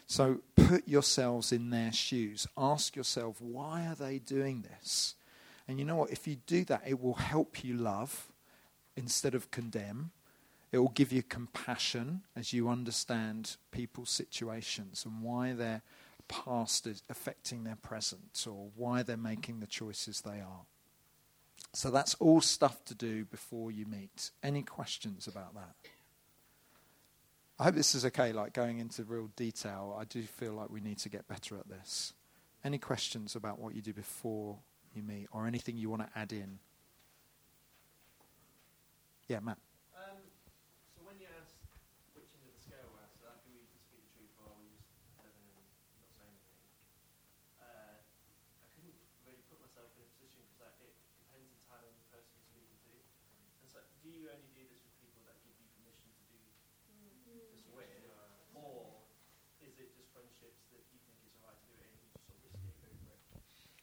[0.07, 2.47] So put yourselves in their shoes.
[2.57, 5.15] Ask yourself, why are they doing this?
[5.67, 6.11] And you know what?
[6.11, 8.31] If you do that, it will help you love
[8.95, 10.11] instead of condemn.
[10.71, 15.81] It will give you compassion as you understand people's situations and why their
[16.27, 20.65] past is affecting their present or why they're making the choices they are.
[21.75, 24.31] So that's all stuff to do before you meet.
[24.41, 25.75] Any questions about that?
[27.59, 29.93] I hope this is okay, like going into real detail.
[29.99, 32.13] I do feel like we need to get better at this.
[32.63, 34.57] Any questions about what you do before
[34.93, 36.59] you meet or anything you want to add in?
[39.27, 39.57] Yeah, Matt.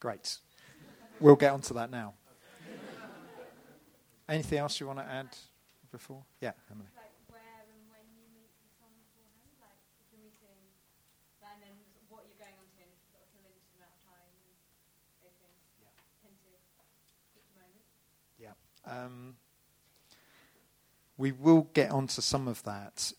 [0.03, 0.35] Great.
[1.21, 2.15] We'll get onto that now.
[4.27, 5.31] Anything else you want to add
[5.93, 6.25] before?
[6.41, 6.91] Yeah, Emily.
[6.91, 10.59] Like where and when you meet someone beforehand, like if you're meeting,
[11.39, 11.71] and then
[12.11, 14.27] what you're going on to, and if you've got a limited amount of time,
[15.23, 15.95] those things Yeah.
[16.19, 16.51] tend to
[17.31, 17.87] pick the moment.
[18.35, 18.59] Yeah.
[18.83, 19.39] Um,
[21.15, 23.13] we will get onto some of that,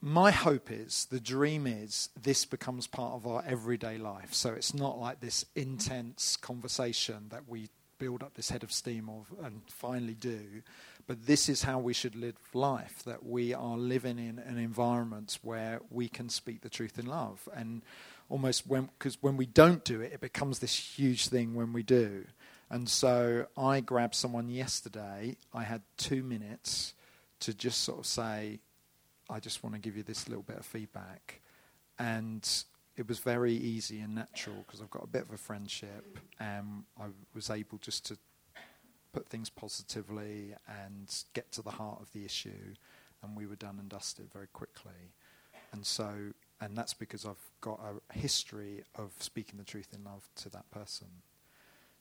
[0.00, 4.32] my hope is, the dream is, this becomes part of our everyday life.
[4.32, 7.68] So it's not like this intense conversation that we
[7.98, 10.62] build up this head of steam of and finally do,
[11.06, 13.02] but this is how we should live life.
[13.04, 17.48] That we are living in an environment where we can speak the truth in love,
[17.54, 17.82] and
[18.28, 21.82] almost when because when we don't do it, it becomes this huge thing when we
[21.82, 22.24] do.
[22.70, 25.36] And so I grabbed someone yesterday.
[25.54, 26.94] I had two minutes
[27.40, 28.60] to just sort of say,
[29.30, 31.40] I just want to give you this little bit of feedback.
[31.98, 32.48] And
[32.96, 36.84] it was very easy and natural because I've got a bit of a friendship, and
[37.00, 38.18] I was able just to
[39.12, 42.74] put things positively and get to the heart of the issue,
[43.22, 45.12] and we were done and dusted very quickly.
[45.72, 46.10] And so,
[46.60, 50.70] and that's because I've got a history of speaking the truth in love to that
[50.70, 51.08] person.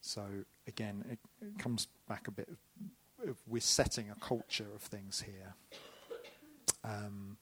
[0.01, 0.23] So
[0.67, 1.19] again, it,
[1.59, 2.49] comes back a bit.
[3.47, 5.53] We're setting a culture of things here.
[6.87, 7.37] Um,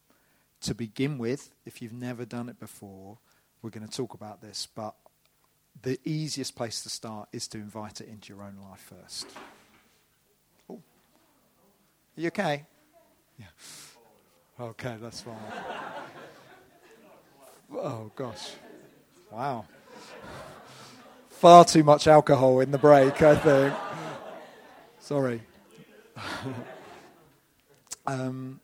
[0.62, 3.20] to begin with, if you've never done it before,
[3.62, 4.96] we're going to talk about this, but
[5.82, 9.28] the easiest place to start is to invite it into your own life first.
[10.70, 10.76] Oh.
[10.76, 12.66] Are you okay?
[13.38, 13.46] Yeah.
[14.60, 15.36] Okay, that's fine.
[17.74, 18.52] oh, gosh.
[19.32, 19.66] Wow.
[21.30, 23.74] Far too much alcohol in the break, I think.
[25.00, 25.42] Sorry.
[28.08, 28.62] um,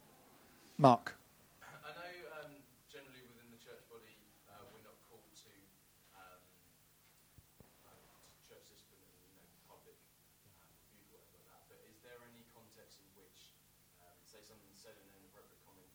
[0.81, 1.13] Mark.
[1.61, 2.09] I know
[2.41, 2.57] um,
[2.89, 4.17] generally within the church body
[4.49, 5.53] uh, we're not called to,
[6.17, 6.41] um,
[7.85, 9.93] uh, to church system and you know public
[10.57, 11.61] um, rebuke or whatever like that.
[11.69, 13.53] But is there any context in which,
[14.25, 15.93] say, someone said an inappropriate comment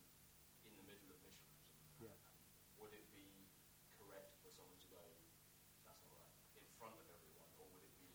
[0.62, 2.14] in the middle of mission, or something, Yeah.
[2.78, 3.50] would it be
[3.98, 5.02] correct for someone to go,
[5.82, 6.30] "That's not right,"
[6.62, 8.06] in front of everyone, or would it be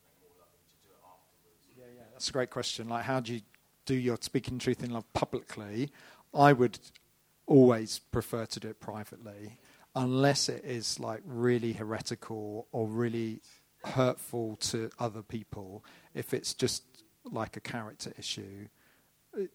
[0.00, 1.68] you know, more loving to do it afterwards?
[1.76, 2.88] Yeah, yeah, that's a great question.
[2.88, 3.44] Like, how do you
[3.84, 5.92] do your speaking truth in love publicly?
[6.34, 6.78] I would
[7.46, 9.58] always prefer to do it privately,
[9.94, 13.40] unless it is like really heretical or really
[13.84, 15.84] hurtful to other people.
[16.14, 16.82] If it's just
[17.24, 18.68] like a character issue,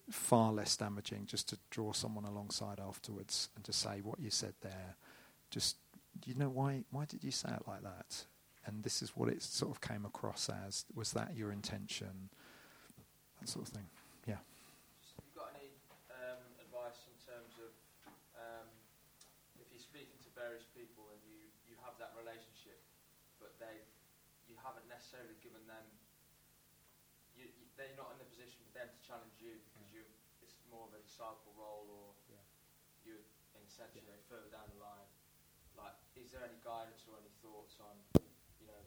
[0.10, 4.54] far less damaging just to draw someone alongside afterwards and to say what you said
[4.62, 4.96] there.
[5.50, 5.78] Just,
[6.26, 8.26] you know, why, why did you say it like that?
[8.66, 10.86] And this is what it sort of came across as.
[10.94, 12.30] Was that your intention?
[13.40, 13.88] That sort of thing.
[14.28, 14.44] Yeah.
[14.44, 15.72] Have you got any
[16.12, 17.72] um, advice in terms of
[18.36, 18.68] um,
[19.58, 21.40] if you're speaking to various people and you,
[21.72, 22.84] you have that relationship,
[23.40, 23.88] but they
[24.52, 25.82] you haven't necessarily given them
[27.34, 30.06] you, you, they're not in a position for them to challenge you because you
[30.46, 32.38] it's more of a disciple role or Yeah.
[33.02, 33.26] you're
[33.58, 35.10] in a sense you know further down the line.
[35.74, 37.98] Like, is there any guidance or any thoughts on
[38.62, 38.84] you know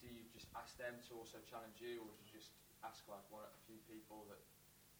[0.00, 2.50] do you just ask them to also challenge you, or do you just
[2.82, 4.42] ask like one a few people that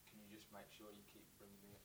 [0.07, 1.83] can you just make sure you keep bringing me up?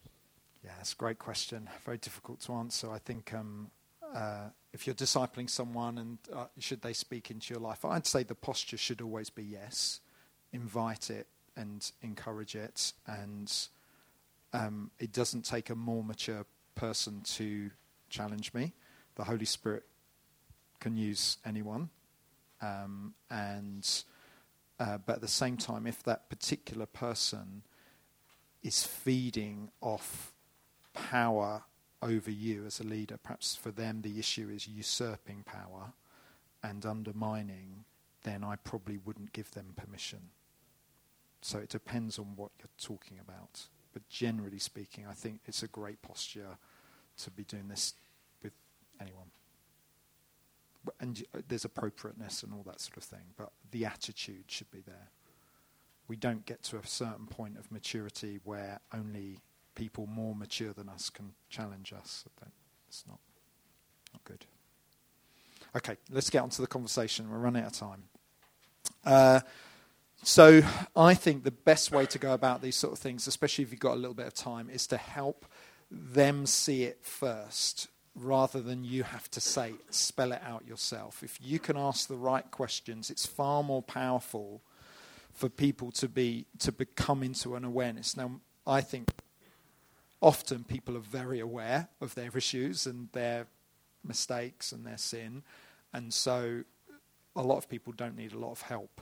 [0.62, 1.70] Yeah, that's a great question.
[1.86, 2.92] Very difficult to answer.
[2.92, 3.72] I think um,
[4.18, 8.24] uh, if you're discipling someone and uh, should they speak into your life, I'd say
[8.24, 10.00] the posture should always be yes.
[10.52, 12.94] Invite it and encourage it.
[13.06, 13.54] And
[14.54, 17.70] um, it doesn't take a more mature person to
[18.10, 18.74] challenge me.
[19.16, 19.84] The Holy Spirit
[20.80, 21.90] can use anyone.
[22.60, 23.88] Um, and
[24.80, 27.62] uh, but at the same time, if that particular person
[28.64, 30.34] is feeding off
[30.94, 31.64] power
[32.02, 33.18] over you as a leader.
[33.22, 35.94] Perhaps for them the issue is usurping power
[36.64, 37.86] and undermining,
[38.24, 40.30] then I probably wouldn't give them permission.
[41.42, 43.68] So it depends on what you're talking about.
[43.94, 46.58] But generally speaking, I think it's a great posture
[47.24, 47.94] to be doing this
[48.44, 48.54] with
[49.00, 49.32] anyone.
[51.00, 54.82] And uh, there's appropriateness and all that sort of thing, but the attitude should be
[54.86, 55.10] there
[56.08, 59.40] we don't get to a certain point of maturity where only
[59.78, 62.26] people more mature than us can challenge us.
[62.90, 63.20] It's not,
[64.12, 64.46] not good.
[65.76, 67.30] Okay, let's get on to the conversation.
[67.30, 68.04] We're running out of time.
[69.06, 69.42] Uh,
[70.24, 70.62] so
[70.96, 73.80] I think the best way to go about these sort of things, especially if you've
[73.80, 75.46] got a little bit of time, is to help
[75.92, 81.22] them see it first rather than you have to say it, spell it out yourself.
[81.22, 84.64] If you can ask the right questions, it's far more powerful
[85.32, 88.18] for people to be to become into an awareness.
[88.18, 89.12] Now, I think
[90.22, 93.48] often people are very aware of their issues and their
[94.04, 95.44] mistakes and their sin,
[95.94, 96.64] and so
[97.36, 99.02] a lot of people don't need a lot of help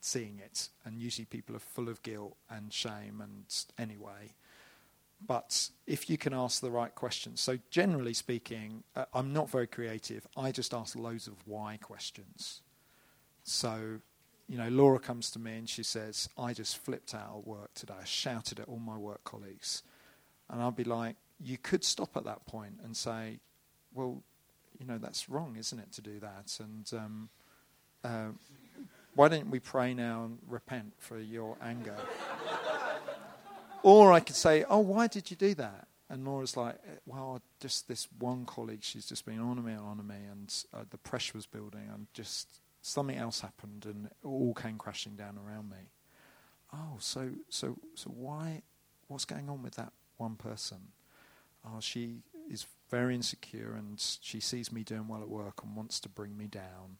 [0.00, 0.70] seeing it.
[0.84, 3.44] And usually, people are full of guilt and shame, and
[3.78, 4.34] anyway.
[5.26, 9.66] But if you can ask the right questions, so generally speaking, uh, I'm not very
[9.66, 10.26] creative.
[10.34, 12.62] I just ask loads of why questions.
[13.44, 14.00] So
[14.50, 17.72] you know, Laura comes to me and she says, I just flipped out at work
[17.74, 17.94] today.
[18.00, 19.84] I shouted at all my work colleagues.
[20.50, 23.38] And I'll be like, you could stop at that point and say,
[23.94, 24.22] well,
[24.78, 26.58] you know, that's wrong, isn't it, to do that?
[26.58, 27.28] And um,
[28.04, 28.28] uh,
[29.14, 31.96] why don't we pray now and repent for your anger?
[33.82, 35.86] or I could say, oh, why did you do that?
[36.08, 39.80] And Laura's like, "Eh, well, just this one colleague, she's just been on me and
[39.80, 44.12] on me, and uh, the pressure was building, and just something else happened, and it
[44.24, 45.76] all came crashing down around me.
[46.74, 48.62] Oh, so so so why?
[49.06, 50.92] What's going on with that one person?
[51.66, 52.18] Oh, she
[52.50, 56.36] is very insecure, and she sees me doing well at work and wants to bring
[56.36, 56.98] me down.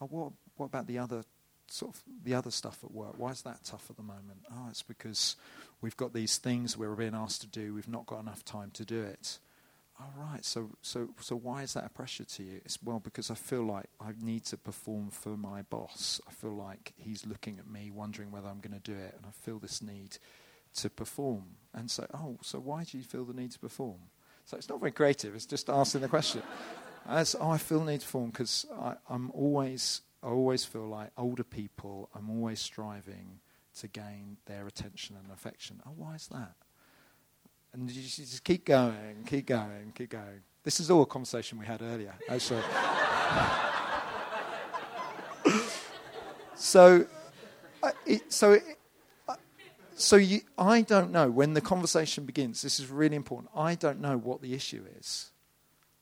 [0.00, 1.24] Oh, what what about the other
[1.70, 3.14] sort of the other stuff at work?
[3.16, 4.44] Why is that tough at the moment?
[4.50, 5.36] Oh, it's because
[5.80, 7.74] we've got these things we're being asked to do.
[7.74, 9.38] We've not got enough time to do it.
[10.00, 10.44] All right.
[10.44, 12.60] So so so why is that a pressure to you?
[12.64, 16.20] It's well because I feel like I need to perform for my boss.
[16.28, 19.26] I feel like he's looking at me, wondering whether I'm going to do it, and
[19.26, 20.18] I feel this need
[20.76, 21.44] to perform.
[21.74, 23.98] And say, oh, so why do you feel the need to perform?
[24.44, 25.34] So it's not very creative.
[25.34, 26.42] It's just asking the question.
[27.06, 28.66] As oh, I feel the need to perform because
[29.08, 32.10] I'm always I always feel like older people.
[32.14, 33.40] I'm always striving
[33.78, 35.80] to gain their attention and affection.
[35.86, 36.54] Oh, why is that?
[37.72, 40.42] And you just keep going, keep going, keep going.
[40.64, 42.62] This is all a conversation we had earlier, actually.
[46.54, 47.06] so,
[47.82, 48.77] uh, it, so, it,
[49.98, 52.62] so you, I don't know when the conversation begins.
[52.62, 53.50] This is really important.
[53.54, 55.32] I don't know what the issue is.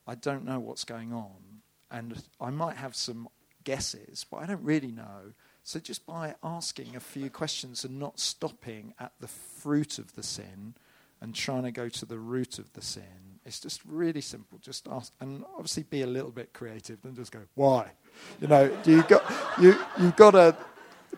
[0.05, 3.27] I don't know what's going on, and I might have some
[3.63, 5.33] guesses, but I don't really know.
[5.63, 10.23] So just by asking a few questions and not stopping at the fruit of the
[10.23, 10.75] sin
[11.19, 14.59] and trying to go to the root of the sin, it's just really simple.
[14.59, 16.99] Just ask, and obviously be a little bit creative.
[17.03, 17.91] and just go, why?
[18.39, 19.23] You know, you got
[19.59, 20.55] you you've got to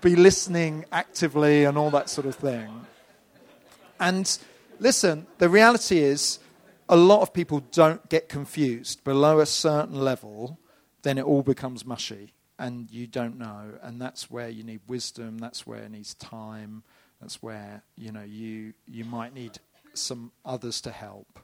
[0.01, 2.85] be listening actively and all that sort of thing.
[3.99, 4.37] And
[4.79, 6.39] listen, the reality is,
[6.87, 10.59] a lot of people don't get confused below a certain level.
[11.03, 15.37] Then it all becomes mushy and you don't know, and that's where you need wisdom.
[15.37, 16.83] That's where it needs time.
[17.21, 19.59] That's where you know you you might need
[19.93, 21.39] some others to help.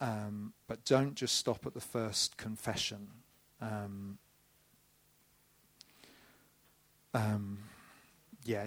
[0.00, 3.08] Um, but don't just stop at the first confession.
[3.60, 4.18] Um,
[7.18, 7.58] um,
[8.44, 8.66] yeah,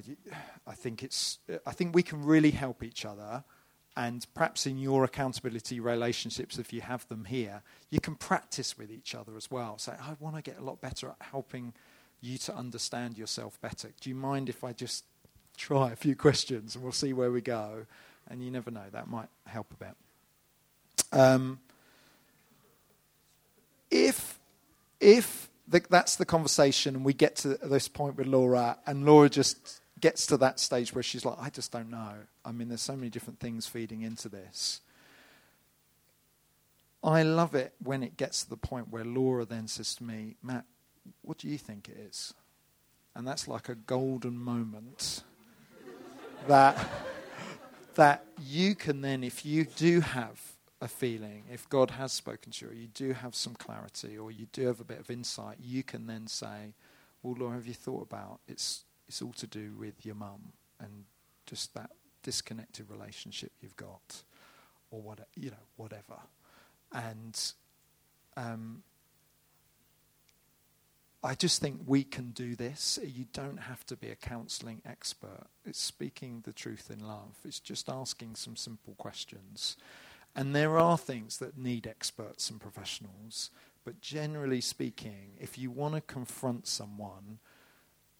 [0.67, 1.39] I think it's.
[1.65, 3.43] I think we can really help each other
[3.95, 8.89] and perhaps in your accountability relationships, if you have them here, you can practice with
[8.89, 9.77] each other as well.
[9.77, 11.73] Say, I want to get a lot better at helping
[12.21, 13.89] you to understand yourself better.
[13.99, 15.03] Do you mind if I just
[15.57, 17.85] try a few questions and we'll see where we go?
[18.29, 19.95] And you never know, that might help a bit.
[21.11, 21.59] Um,
[23.89, 24.39] if
[25.01, 29.29] if the, that's the conversation and we get to this point with Laura and Laura
[29.29, 32.13] just gets to that stage where she's like, I just don't know.
[32.43, 34.81] I mean, there's so many different things feeding into this.
[37.03, 40.35] I love it when it gets to the point where Laura then says to me,
[40.43, 40.65] Matt,
[41.21, 42.33] what do you think it is?
[43.15, 45.23] And that's like a golden moment
[46.47, 46.77] that,
[47.95, 50.39] that you can then, if you do have
[50.81, 54.47] a feeling, if God has spoken to you, you do have some clarity, or you
[54.51, 56.73] do have a bit of insight, you can then say,
[57.21, 61.05] Well, Laura, have you thought about it's it's all to do with your mum and
[61.45, 61.91] just that
[62.23, 64.23] disconnected relationship you've got,
[64.89, 66.19] or what you know, whatever.
[66.91, 67.39] And
[68.35, 68.83] um,
[71.23, 72.97] I just think we can do this.
[73.03, 75.45] You don't have to be a counselling expert.
[75.65, 77.37] It's speaking the truth in love.
[77.45, 79.77] It's just asking some simple questions.
[80.35, 83.49] And there are things that need experts and professionals,
[83.83, 87.39] but generally speaking, if you want to confront someone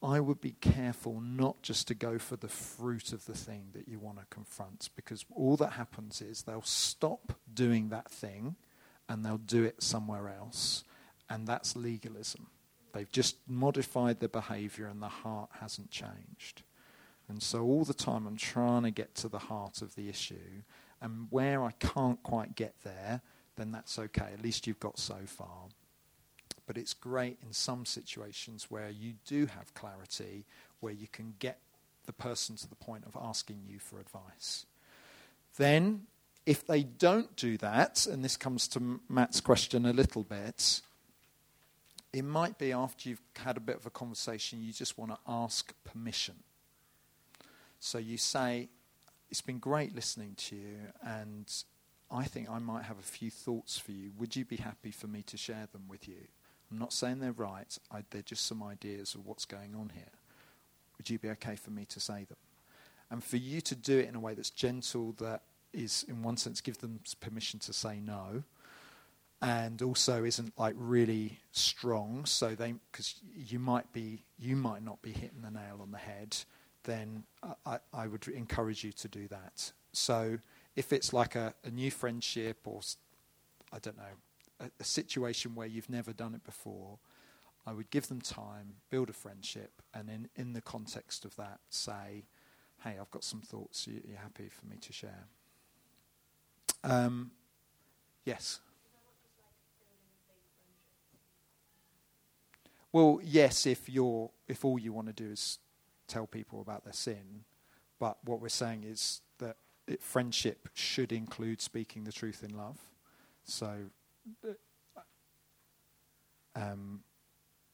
[0.03, 3.87] I would be careful not just to go for the fruit of the thing that
[3.87, 8.55] you want to confront, because all that happens is they'll stop doing that thing
[9.07, 10.83] and they'll do it somewhere else,
[11.29, 12.47] and that's legalism.
[12.93, 16.63] They've just modified their behavior and the heart hasn't changed.
[17.29, 20.63] And so all the time I'm trying to get to the heart of the issue,
[21.01, 23.21] and where I can't quite get there,
[23.55, 24.29] then that's okay.
[24.33, 25.67] At least you've got so far
[26.71, 30.45] but it's great in some situations where you do have clarity,
[30.79, 31.59] where you can get
[32.05, 34.65] the person to the point of asking you for advice.
[35.57, 36.03] Then,
[36.45, 40.79] if they don't do that, and this comes to Matt's question a little bit,
[42.13, 45.17] it might be after you've had a bit of a conversation, you just want to
[45.27, 46.35] ask permission.
[47.81, 48.69] So you say,
[49.31, 51.49] It's been great listening to you, and
[52.11, 54.11] I think I might have a few thoughts for you.
[54.19, 56.27] Would you be happy for me to share them with you?
[56.69, 60.11] I'm not saying they're right, I, they're just some ideas of what's going on here.
[60.97, 62.37] Would you be okay for me to say them?
[63.09, 66.35] And for you to do it in a way that's gentle, that is, in one
[66.35, 68.43] sense, give them permission to say no,
[69.41, 72.25] and also isn't like really strong.
[72.25, 75.97] So they, because you might be, you might not be hitting the nail on the
[75.97, 76.35] head
[76.83, 77.23] then
[77.65, 79.71] I, I would encourage you to do that.
[79.93, 80.37] So
[80.75, 82.81] if it's like a, a new friendship or,
[83.71, 84.03] I don't know,
[84.59, 86.99] a, a situation where you've never done it before,
[87.65, 91.59] I would give them time, build a friendship, and in, in the context of that,
[91.69, 92.23] say,
[92.83, 93.85] hey, I've got some thoughts.
[93.87, 95.25] You, are happy for me to share?
[96.83, 97.31] Um,
[98.25, 98.59] yes.
[102.91, 105.59] Well, yes, if you're if all you want to do is
[106.11, 107.45] tell people about their sin,
[107.99, 109.55] but what we're saying is that
[109.87, 112.77] it, friendship should include speaking the truth in love.
[113.45, 113.71] So,
[114.45, 115.01] uh,
[116.55, 117.03] um,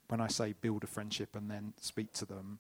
[0.08, 2.60] when I say build a friendship and then speak to them,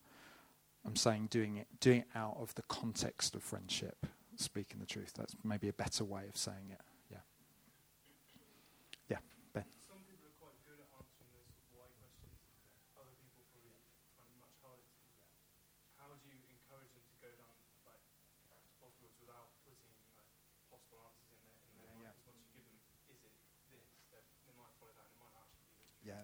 [0.85, 4.05] I'm saying doing it doing it out of the context of friendship,
[4.35, 5.13] speaking the truth.
[5.17, 6.81] That's maybe a better way of saying it.
[7.11, 7.23] Yeah.
[9.09, 9.21] Yeah,
[9.53, 9.65] Ben.
[9.83, 12.35] Some people are quite good at answering those sort of why questions.
[12.95, 13.75] Other people probably
[14.15, 15.31] find it much harder to do that.
[15.99, 18.03] How would you encourage them to go down like
[18.51, 20.31] possible routes without putting like
[20.71, 22.15] possible answers in there in their Yeah, mind?
[22.15, 23.35] Because once you give them, is it this?
[24.11, 25.67] They, they might follow that, and it might not actually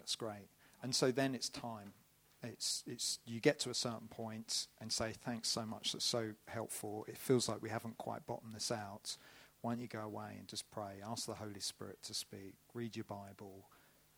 [0.04, 0.48] it's great.
[0.82, 1.94] And so then it's time.
[2.42, 5.92] It's it's you get to a certain point and say thanks so much.
[5.92, 7.06] That's so helpful.
[7.08, 9.16] It feels like we haven't quite bottomed this out.
[9.62, 11.00] Why don't you go away and just pray?
[11.02, 12.54] Ask the Holy Spirit to speak.
[12.74, 13.64] Read your Bible.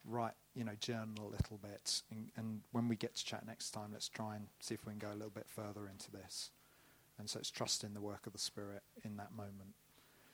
[0.05, 2.03] Write, you know, journal a little bit.
[2.11, 4.93] And, and when we get to chat next time, let's try and see if we
[4.93, 6.51] can go a little bit further into this.
[7.18, 9.74] And so it's trusting the work of the Spirit in that moment.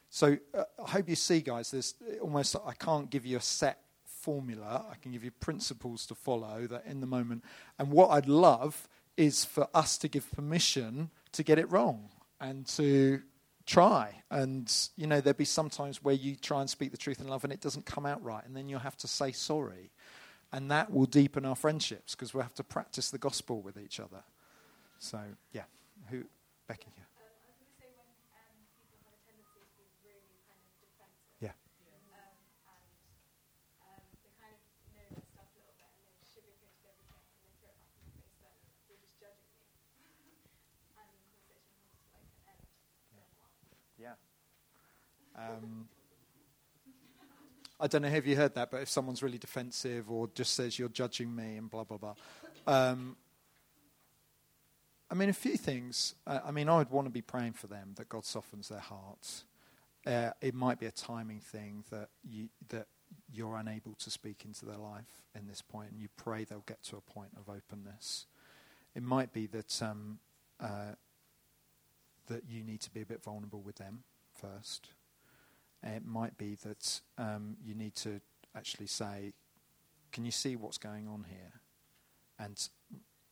[0.09, 1.71] So uh, I hope you see, guys.
[1.71, 3.81] There's almost I can't give you a set
[4.23, 4.87] formula.
[4.91, 7.45] I can give you principles to follow that in the moment.
[7.79, 12.09] And what I'd love is for us to give permission to get it wrong
[12.41, 13.23] and to
[13.67, 14.23] try.
[14.31, 17.45] And you know, there'll be sometimes where you try and speak the truth in love
[17.45, 19.91] and it doesn't come out right, and then you'll have to say sorry.
[20.55, 23.99] And that will deepen our friendships because we'll have to practice the gospel with each
[24.01, 24.23] other.
[24.99, 25.19] So
[25.53, 25.65] yeah,
[26.11, 26.25] who
[26.69, 26.93] Becky?
[26.95, 27.09] Yeah.
[27.17, 30.45] Um, I was going to say when um, people have a tendency to be really
[30.45, 31.41] kind of defensive.
[31.41, 31.57] Yeah.
[32.13, 32.37] Um,
[32.69, 32.85] and
[33.81, 34.61] um, they kind of
[34.93, 37.97] know their stuff a little bit and they've sugarcoated everything and they throw it back
[37.97, 38.57] in your face then
[38.93, 39.73] you're just judging me.
[41.01, 42.69] and the conversation comes to like an end.
[43.17, 43.51] Then what?
[43.97, 44.21] Yeah.
[45.37, 45.89] Um,
[47.81, 50.79] I don't know if you heard that, but if someone's really defensive or just says
[50.79, 52.15] you're judging me and blah blah blah,
[52.67, 53.17] um,
[55.11, 56.15] I mean a few things.
[56.27, 58.81] Uh, I mean, I would want to be praying for them that God softens their
[58.81, 59.45] hearts.
[60.07, 62.87] Uh, it might be a timing thing that you that
[63.33, 66.83] you're unable to speak into their life in this point, and you pray they'll get
[66.85, 68.27] to a point of openness.
[68.95, 70.19] It might be that um,
[70.61, 70.95] uh,
[72.29, 74.05] that you need to be a bit vulnerable with them
[74.35, 74.89] first.
[75.83, 78.21] It might be that um, you need to
[78.57, 79.33] actually say,
[80.13, 81.61] Can you see what's going on here?
[82.39, 82.69] And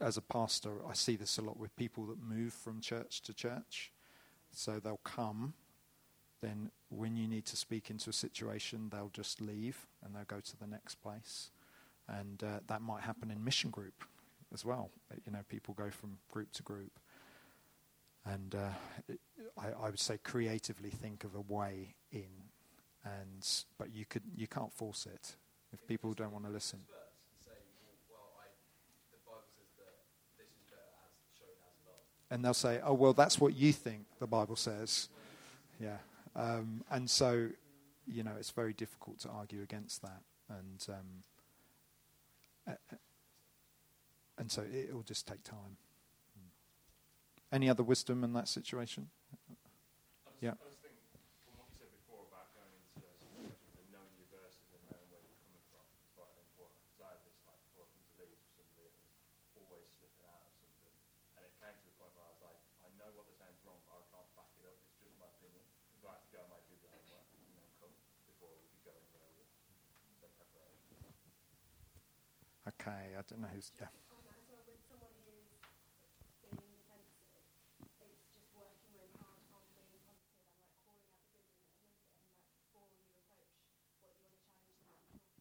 [0.00, 3.34] as a pastor, I see this a lot with people that move from church to
[3.34, 3.92] church.
[4.52, 5.54] So they'll come,
[6.40, 10.40] then when you need to speak into a situation, they'll just leave and they'll go
[10.40, 11.50] to the next place.
[12.08, 14.04] And uh, that might happen in mission group
[14.52, 14.90] as well.
[15.24, 16.98] You know, people go from group to group.
[18.26, 18.68] And uh,
[19.58, 22.28] I, I would say creatively think of a way in,
[23.04, 23.46] and
[23.78, 25.36] but you could you can't force it
[25.72, 26.80] if people don't want to listen.
[32.30, 35.08] And they'll say, "Oh well, that's what you think the Bible says."
[35.80, 35.96] Yeah,
[36.36, 37.48] um, and so
[38.06, 42.76] you know it's very difficult to argue against that, and um,
[44.38, 45.76] and so it will just take time.
[47.50, 49.10] Any other wisdom in that situation?
[50.40, 50.54] Yeah.
[50.54, 51.10] Okay, I don't know who's.
[51.50, 55.42] you said before about going into situations and knowing your verses and knowing where you're
[55.42, 56.78] coming from is quite important.
[56.86, 59.02] Because I had this like before I come to lead with somebody that
[59.58, 60.94] was always slipping out of something,
[61.34, 63.58] and it came to the point where I was like, I know what they're saying
[63.58, 64.78] is wrong, but I can't back it up.
[64.78, 65.66] It's just my opinion.
[65.98, 67.90] If I have to go, I might do the homework and then come
[68.30, 69.50] before we could go anywhere with it.
[70.22, 71.02] So preparation.
[72.78, 73.74] Okay, I don't know who's.
[73.74, 73.90] Yeah.
[74.14, 75.50] on that as well, with someone who's
[76.44, 77.44] being defensive,
[78.00, 80.20] it's just working really hard on being positive and like
[80.84, 81.96] calling out the good in it and,
[82.68, 85.40] and like before you approach what you want to challenge them and talking,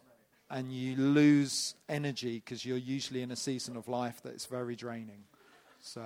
[0.54, 5.24] And you lose energy because you're usually in a season of life that's very draining.
[5.80, 6.04] So,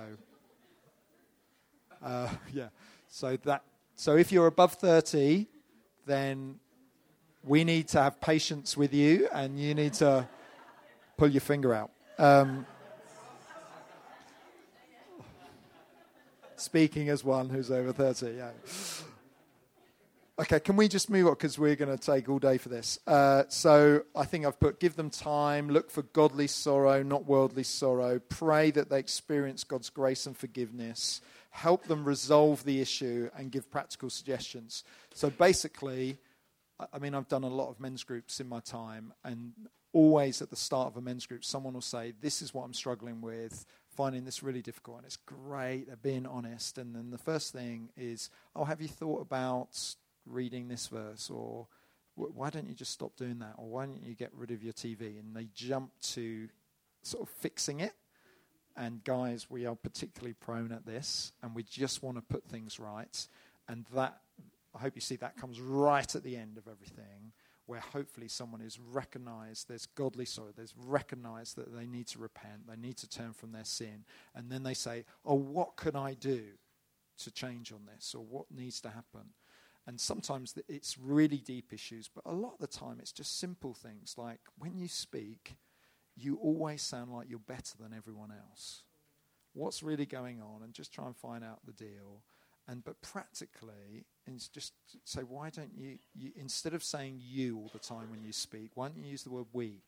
[2.03, 2.69] uh, yeah.
[3.07, 3.61] So that.
[3.95, 5.45] So if you're above 30,
[6.07, 6.55] then
[7.43, 10.27] we need to have patience with you, and you need to
[11.15, 11.91] pull your finger out.
[12.17, 12.65] Um,
[16.55, 18.49] speaking as one who's over 30, yeah.
[20.39, 22.97] Okay, can we just move on because we're going to take all day for this?
[23.05, 27.63] Uh, so I think I've put give them time, look for godly sorrow, not worldly
[27.63, 31.19] sorrow, pray that they experience God's grace and forgiveness,
[31.49, 34.85] help them resolve the issue, and give practical suggestions.
[35.13, 36.19] So basically,
[36.93, 39.51] I- mean, I've done a lot of men's groups in my time, and
[39.91, 42.73] always at the start of a men's group, someone will say, This is what I'm
[42.73, 44.99] struggling with, finding this really difficult.
[44.99, 46.77] And it's great, being honest.
[46.77, 49.95] And then the first thing is, Oh, have you thought about
[50.29, 51.29] reading this verse?
[51.29, 51.67] Or
[52.15, 53.53] why don't you just stop doing that?
[53.57, 55.19] Or why don't you get rid of your TV?
[55.19, 56.49] And they jump to
[57.01, 57.93] sort of fixing it.
[58.75, 62.79] And guys, we are particularly prone at this, and we just want to put things
[62.79, 63.27] right.
[63.67, 64.21] And that,
[64.73, 67.33] I hope you see, that comes right at the end of everything,
[67.65, 72.67] where hopefully someone is recognized, there's godly sorrow, there's recognized that they need to repent,
[72.67, 76.13] they need to turn from their sin, and then they say, Oh, what can I
[76.13, 76.43] do
[77.19, 78.15] to change on this?
[78.15, 79.33] Or what needs to happen?
[79.89, 83.73] And sometimes it's really deep issues, but a lot of the time it's just simple
[83.73, 85.55] things like when you speak,
[86.15, 88.83] you always sound like you're better than everyone else.
[89.53, 90.61] What's really going on?
[90.61, 92.21] And just try and find out the deal.
[92.67, 94.73] And but practically, it's just
[95.05, 98.69] say, why don't you, you instead of saying you all the time when you speak,
[98.75, 99.81] why don't you use the word we?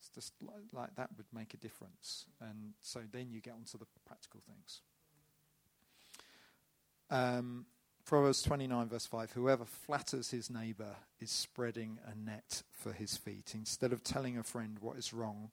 [0.00, 2.26] It's just like, like that would make a difference.
[2.40, 4.80] And so then you get onto the practical things.
[7.08, 7.66] Um,
[8.06, 13.50] Proverbs 29, verse 5 Whoever flatters his neighbor is spreading a net for his feet.
[13.52, 15.50] Instead of telling a friend what is wrong,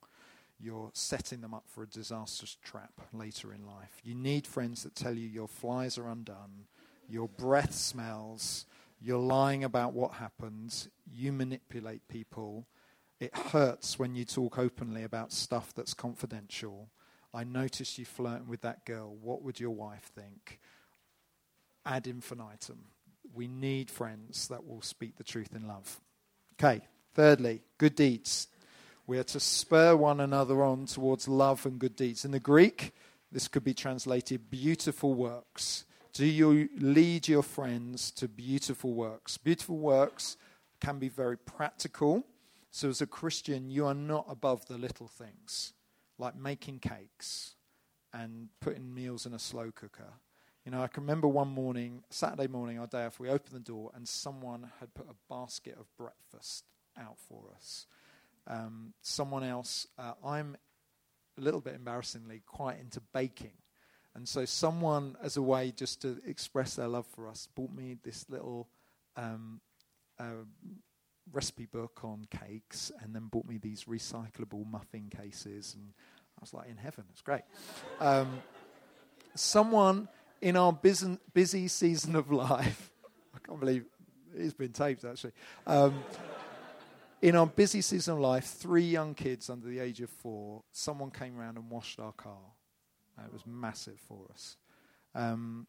[0.59, 3.99] you're setting them up for a disastrous trap later in life.
[4.03, 6.67] You need friends that tell you your flies are undone,
[7.09, 8.67] your breath smells,
[9.01, 12.67] you're lying about what happens, you manipulate people.
[13.19, 16.91] It hurts when you talk openly about stuff that's confidential.
[17.33, 19.15] I noticed you flirting with that girl.
[19.19, 20.59] What would your wife think?
[21.85, 22.85] Ad infinitum.
[23.33, 25.99] We need friends that will speak the truth in love.
[26.53, 26.81] Okay,
[27.13, 28.47] thirdly, good deeds.
[29.05, 32.23] We are to spur one another on towards love and good deeds.
[32.23, 32.93] In the Greek,
[33.31, 35.85] this could be translated beautiful works.
[36.13, 39.37] Do you lead your friends to beautiful works?
[39.37, 40.37] Beautiful works
[40.79, 42.23] can be very practical.
[42.69, 45.73] So, as a Christian, you are not above the little things,
[46.17, 47.55] like making cakes
[48.13, 50.13] and putting meals in a slow cooker.
[50.65, 53.59] You know, I can remember one morning, Saturday morning, our day off, we opened the
[53.59, 56.63] door and someone had put a basket of breakfast
[56.97, 57.85] out for us.
[58.47, 60.55] Um, someone else, uh, I'm
[61.37, 63.57] a little bit embarrassingly quite into baking.
[64.15, 67.97] And so, someone, as a way just to express their love for us, bought me
[68.01, 68.69] this little
[69.17, 69.59] um,
[70.17, 70.45] uh,
[71.31, 75.75] recipe book on cakes and then bought me these recyclable muffin cases.
[75.75, 75.93] And
[76.37, 77.03] I was like in heaven.
[77.11, 77.41] It's great.
[77.99, 78.41] Um,
[79.35, 80.07] someone
[80.43, 82.91] in our busy, busy season of life,
[83.33, 83.85] I can't believe
[84.35, 85.31] it's been taped actually.
[85.65, 86.03] Um,
[87.21, 91.11] in our busy season of life, three young kids under the age of four, someone
[91.11, 92.41] came around and washed our car.
[93.25, 94.57] It was massive for us.
[95.15, 95.67] Um,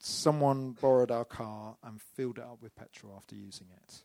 [0.00, 4.02] someone borrowed our car and filled it up with petrol after using it.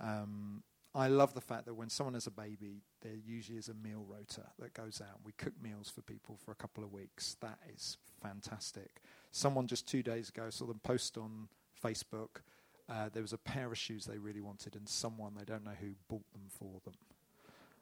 [0.00, 0.64] Um,
[0.94, 4.04] I love the fact that when someone has a baby, there usually is a meal
[4.06, 5.20] rota that goes out.
[5.24, 7.36] We cook meals for people for a couple of weeks.
[7.40, 9.00] That is fantastic.
[9.32, 11.48] Someone just two days ago saw them post on
[11.82, 12.42] Facebook.
[12.88, 15.76] Uh, there was a pair of shoes they really wanted, and someone they don't know
[15.80, 16.94] who bought them for them.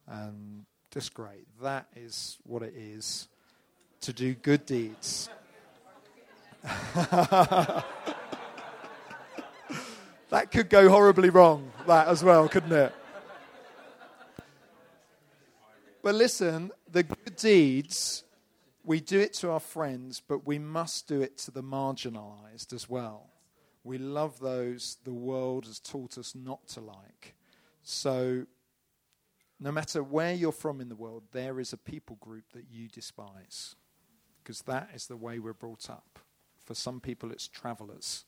[0.06, 1.46] And just great.
[1.62, 3.28] That is what it is
[4.02, 5.30] to do good deeds.
[6.62, 7.84] that
[10.50, 12.92] could go horribly wrong, that as well, couldn't it?
[16.02, 18.24] But listen, the good deeds,
[18.88, 22.88] we do it to our friends, but we must do it to the marginalized as
[22.88, 23.28] well.
[23.84, 27.34] We love those the world has taught us not to like.
[27.82, 28.46] So,
[29.60, 32.88] no matter where you're from in the world, there is a people group that you
[32.88, 33.74] despise.
[34.42, 36.18] Because that is the way we're brought up.
[36.64, 38.24] For some people, it's travelers.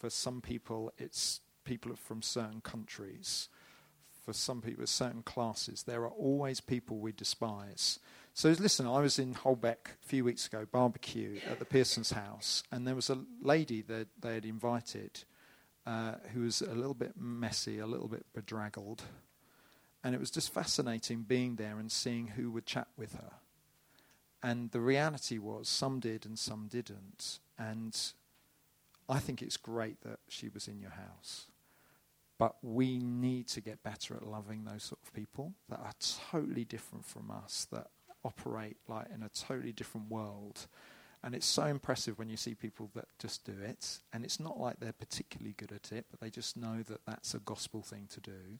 [0.00, 3.48] For some people, it's people from certain countries.
[4.24, 5.84] For some people, certain classes.
[5.84, 8.00] There are always people we despise.
[8.34, 12.62] So listen, I was in Holbeck a few weeks ago, barbecue at the Pearson's house,
[12.72, 15.24] and there was a lady that they had invited
[15.86, 19.02] uh, who was a little bit messy, a little bit bedraggled.
[20.02, 23.32] And it was just fascinating being there and seeing who would chat with her.
[24.42, 27.38] And the reality was, some did and some didn't.
[27.58, 27.96] And
[29.10, 31.48] I think it's great that she was in your house.
[32.38, 35.92] But we need to get better at loving those sort of people that are
[36.30, 37.88] totally different from us, that
[38.24, 40.66] operate like in a totally different world.
[41.24, 44.00] And it's so impressive when you see people that just do it.
[44.12, 47.34] And it's not like they're particularly good at it, but they just know that that's
[47.34, 48.58] a gospel thing to do.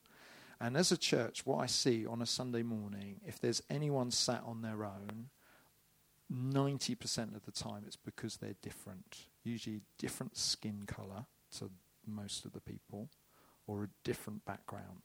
[0.60, 4.44] And as a church, what I see on a Sunday morning, if there's anyone sat
[4.46, 5.30] on their own,
[6.32, 9.26] 90% of the time it's because they're different.
[9.42, 11.26] Usually different skin colour
[11.58, 11.70] to
[12.06, 13.10] most of the people
[13.66, 15.02] or a different background.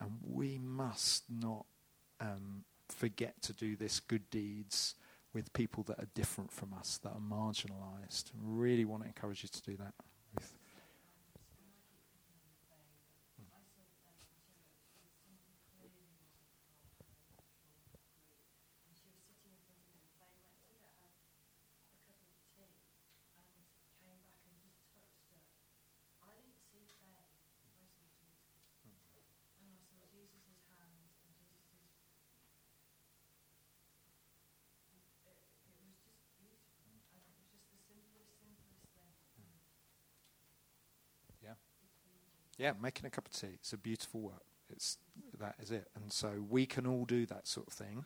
[0.00, 1.66] And we must not
[2.20, 4.94] um, forget to do this good deeds
[5.32, 8.30] with people that are different from us, that are marginalised.
[8.42, 9.94] Really want to encourage you to do that.
[42.60, 43.54] Yeah, making a cup of tea.
[43.54, 44.44] It's a beautiful work.
[44.70, 44.98] It's
[45.38, 45.88] that is it.
[45.96, 48.04] And so we can all do that sort of thing,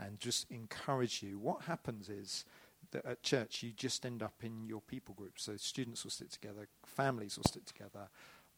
[0.00, 1.38] and just encourage you.
[1.38, 2.44] What happens is
[2.90, 5.34] that at church you just end up in your people group.
[5.36, 8.08] So students will stick together, families will stick together.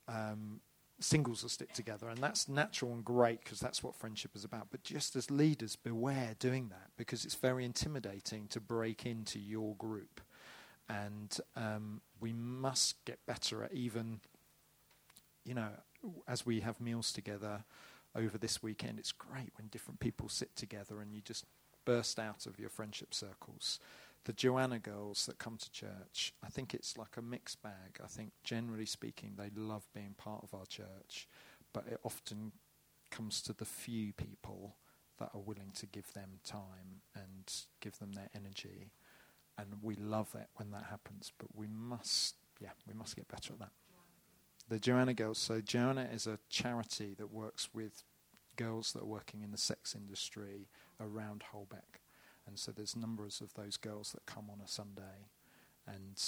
[0.08, 0.60] Um,
[0.98, 4.68] singles will stick together, and that's natural and great because that's what friendship is about.
[4.70, 9.74] But just as leaders, beware doing that because it's very intimidating to break into your
[9.74, 10.22] group,
[10.88, 14.20] and um, we must get better at even
[15.44, 15.68] you know,
[16.28, 17.64] as we have meals together
[18.14, 21.46] over this weekend, it's great when different people sit together and you just
[21.84, 23.78] burst out of your friendship circles.
[24.24, 28.00] The Joanna girls that come to church, I think it's like a mixed bag.
[28.02, 31.28] I think generally speaking, they love being part of our church,
[31.72, 32.52] but it often
[33.10, 34.76] comes to the few people
[35.18, 38.92] that are willing to give them time and give them their energy.
[39.58, 43.52] And we love it when that happens, but we must, yeah, we must get better
[43.52, 43.72] at that
[44.68, 45.38] the Joanna Girls.
[45.38, 48.02] So Joanna is a charity that works with
[48.56, 50.68] girls that are working in the sex industry
[51.00, 52.00] around Holbeck.
[52.46, 55.28] And so there's numbers of those girls that come on a Sunday.
[55.86, 56.22] And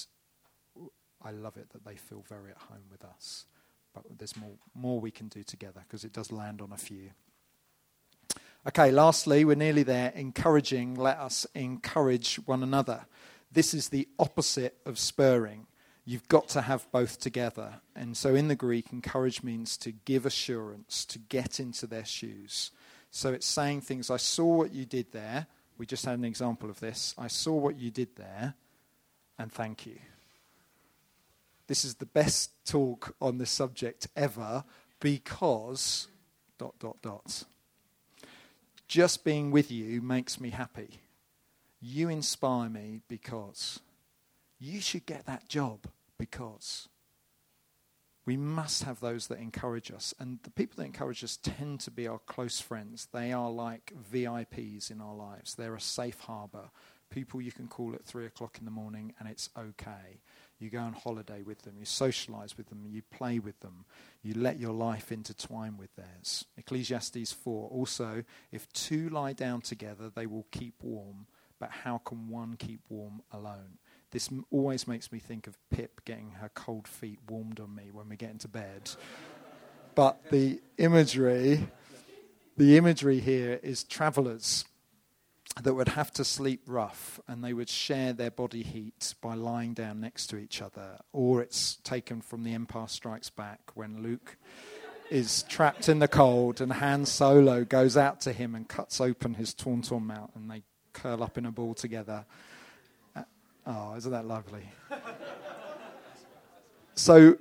[1.22, 3.47] I love it that they feel very at home with us.
[3.95, 7.11] But there's more, more we can do together because it does land on a few.
[8.68, 10.12] Okay, lastly, we're nearly there.
[10.14, 13.07] Encouraging, let us encourage one another.
[13.53, 15.66] This is the opposite of spurring.
[16.09, 17.80] You've got to have both together.
[17.96, 22.70] And so in the Greek, encourage means to give assurance, to get into their shoes.
[23.11, 25.48] So it's saying things, I saw what you did there.
[25.78, 27.12] We just had an example of this.
[27.18, 28.54] I saw what you did there,
[29.36, 29.98] and thank you.
[31.66, 34.62] This is the best talk on this subject ever
[35.00, 36.07] because
[36.57, 37.42] dot dot dot.
[38.86, 41.00] Just being with you makes me happy.
[41.80, 43.80] You inspire me because
[44.61, 45.88] you should get that job
[46.18, 46.88] because
[48.26, 50.12] we must have those that encourage us.
[50.18, 53.06] And the people that encourage us tend to be our close friends.
[53.12, 56.70] They are like VIPs in our lives, they're a safe harbor.
[57.08, 60.20] People you can call at three o'clock in the morning and it's okay.
[60.58, 63.84] You go on holiday with them, you socialize with them, you play with them,
[64.22, 66.46] you let your life intertwine with theirs.
[66.58, 71.26] Ecclesiastes 4 also, if two lie down together, they will keep warm,
[71.60, 73.78] but how can one keep warm alone?
[74.11, 77.90] This m- always makes me think of Pip getting her cold feet warmed on me
[77.92, 78.90] when we get into bed.
[79.94, 81.68] but the imagery,
[82.57, 84.64] the imagery here is travelers
[85.62, 89.72] that would have to sleep rough and they would share their body heat by lying
[89.72, 90.98] down next to each other.
[91.12, 94.36] Or it's taken from The Empire Strikes Back when Luke
[95.11, 99.34] is trapped in the cold and Han Solo goes out to him and cuts open
[99.34, 102.26] his tauntaun mount and they curl up in a ball together.
[103.66, 104.62] Oh, isn't that lovely?
[106.94, 107.36] so,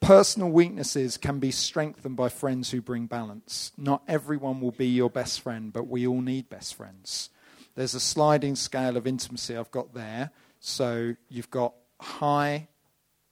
[0.00, 3.72] personal weaknesses can be strengthened by friends who bring balance.
[3.78, 7.30] Not everyone will be your best friend, but we all need best friends.
[7.74, 10.30] There's a sliding scale of intimacy I've got there.
[10.60, 12.68] So, you've got high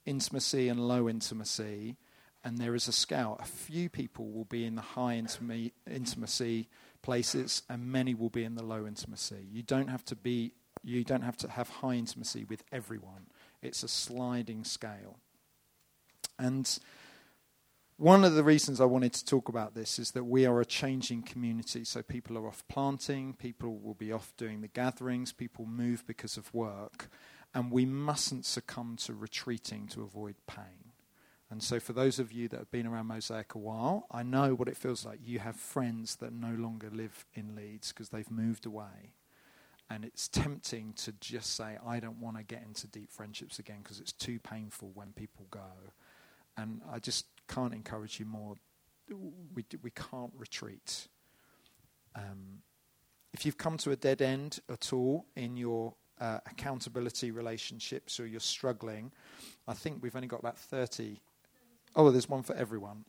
[0.06, 1.96] intimacy and low intimacy,
[2.42, 3.36] and there is a scale.
[3.38, 5.22] A few people will be in the high
[5.86, 6.68] intimacy
[7.02, 9.46] places, and many will be in the low intimacy.
[9.52, 10.54] You don't have to be
[10.85, 13.26] you don't have to have high intimacy with everyone.
[13.62, 15.18] It's a sliding scale.
[16.39, 16.78] And
[17.97, 20.66] one of the reasons I wanted to talk about this is that we are a
[20.66, 21.85] changing community.
[21.85, 26.37] So people are off planting, people will be off doing the gatherings, people move because
[26.37, 27.09] of work,
[27.55, 30.93] and we mustn't succumb to retreating to avoid pain.
[31.51, 34.55] And so, for those of you that have been around Mosaic a while, I know
[34.55, 35.20] what it feels like.
[35.22, 39.12] You have friends that no longer live in Leeds because they've moved away.
[39.91, 43.80] And it's tempting to just say, I don't want to get into deep friendships again
[43.82, 45.93] because it's too painful when people go.
[46.57, 48.55] And I just can't encourage you more.
[49.55, 51.09] We, we can't retreat.
[52.16, 52.62] Um,
[53.35, 58.26] if you've come to a dead end at all in your uh, accountability relationships or
[58.26, 59.11] you're struggling,
[59.66, 61.20] I think we've only got about 30.
[61.97, 63.05] Oh, there's one for everyone.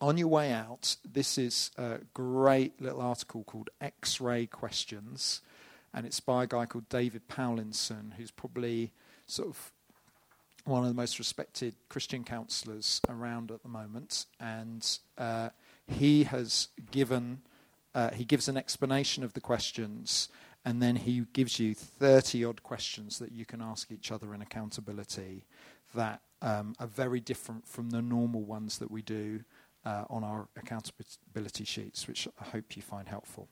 [0.00, 5.40] On your way out, this is a great little article called X Ray Questions,
[5.94, 8.92] and it's by a guy called David Powlison, who's probably
[9.26, 9.72] sort of
[10.64, 15.48] one of the most respected Christian counselors around at the moment, and uh,
[15.86, 17.40] he has given
[17.94, 20.28] uh, he gives an explanation of the questions,
[20.64, 24.42] and then he gives you thirty odd questions that you can ask each other in
[24.42, 25.46] accountability
[25.94, 29.40] that um, are very different from the normal ones that we do
[29.84, 33.48] uh, on our accountability sheets, which I hope you find helpful.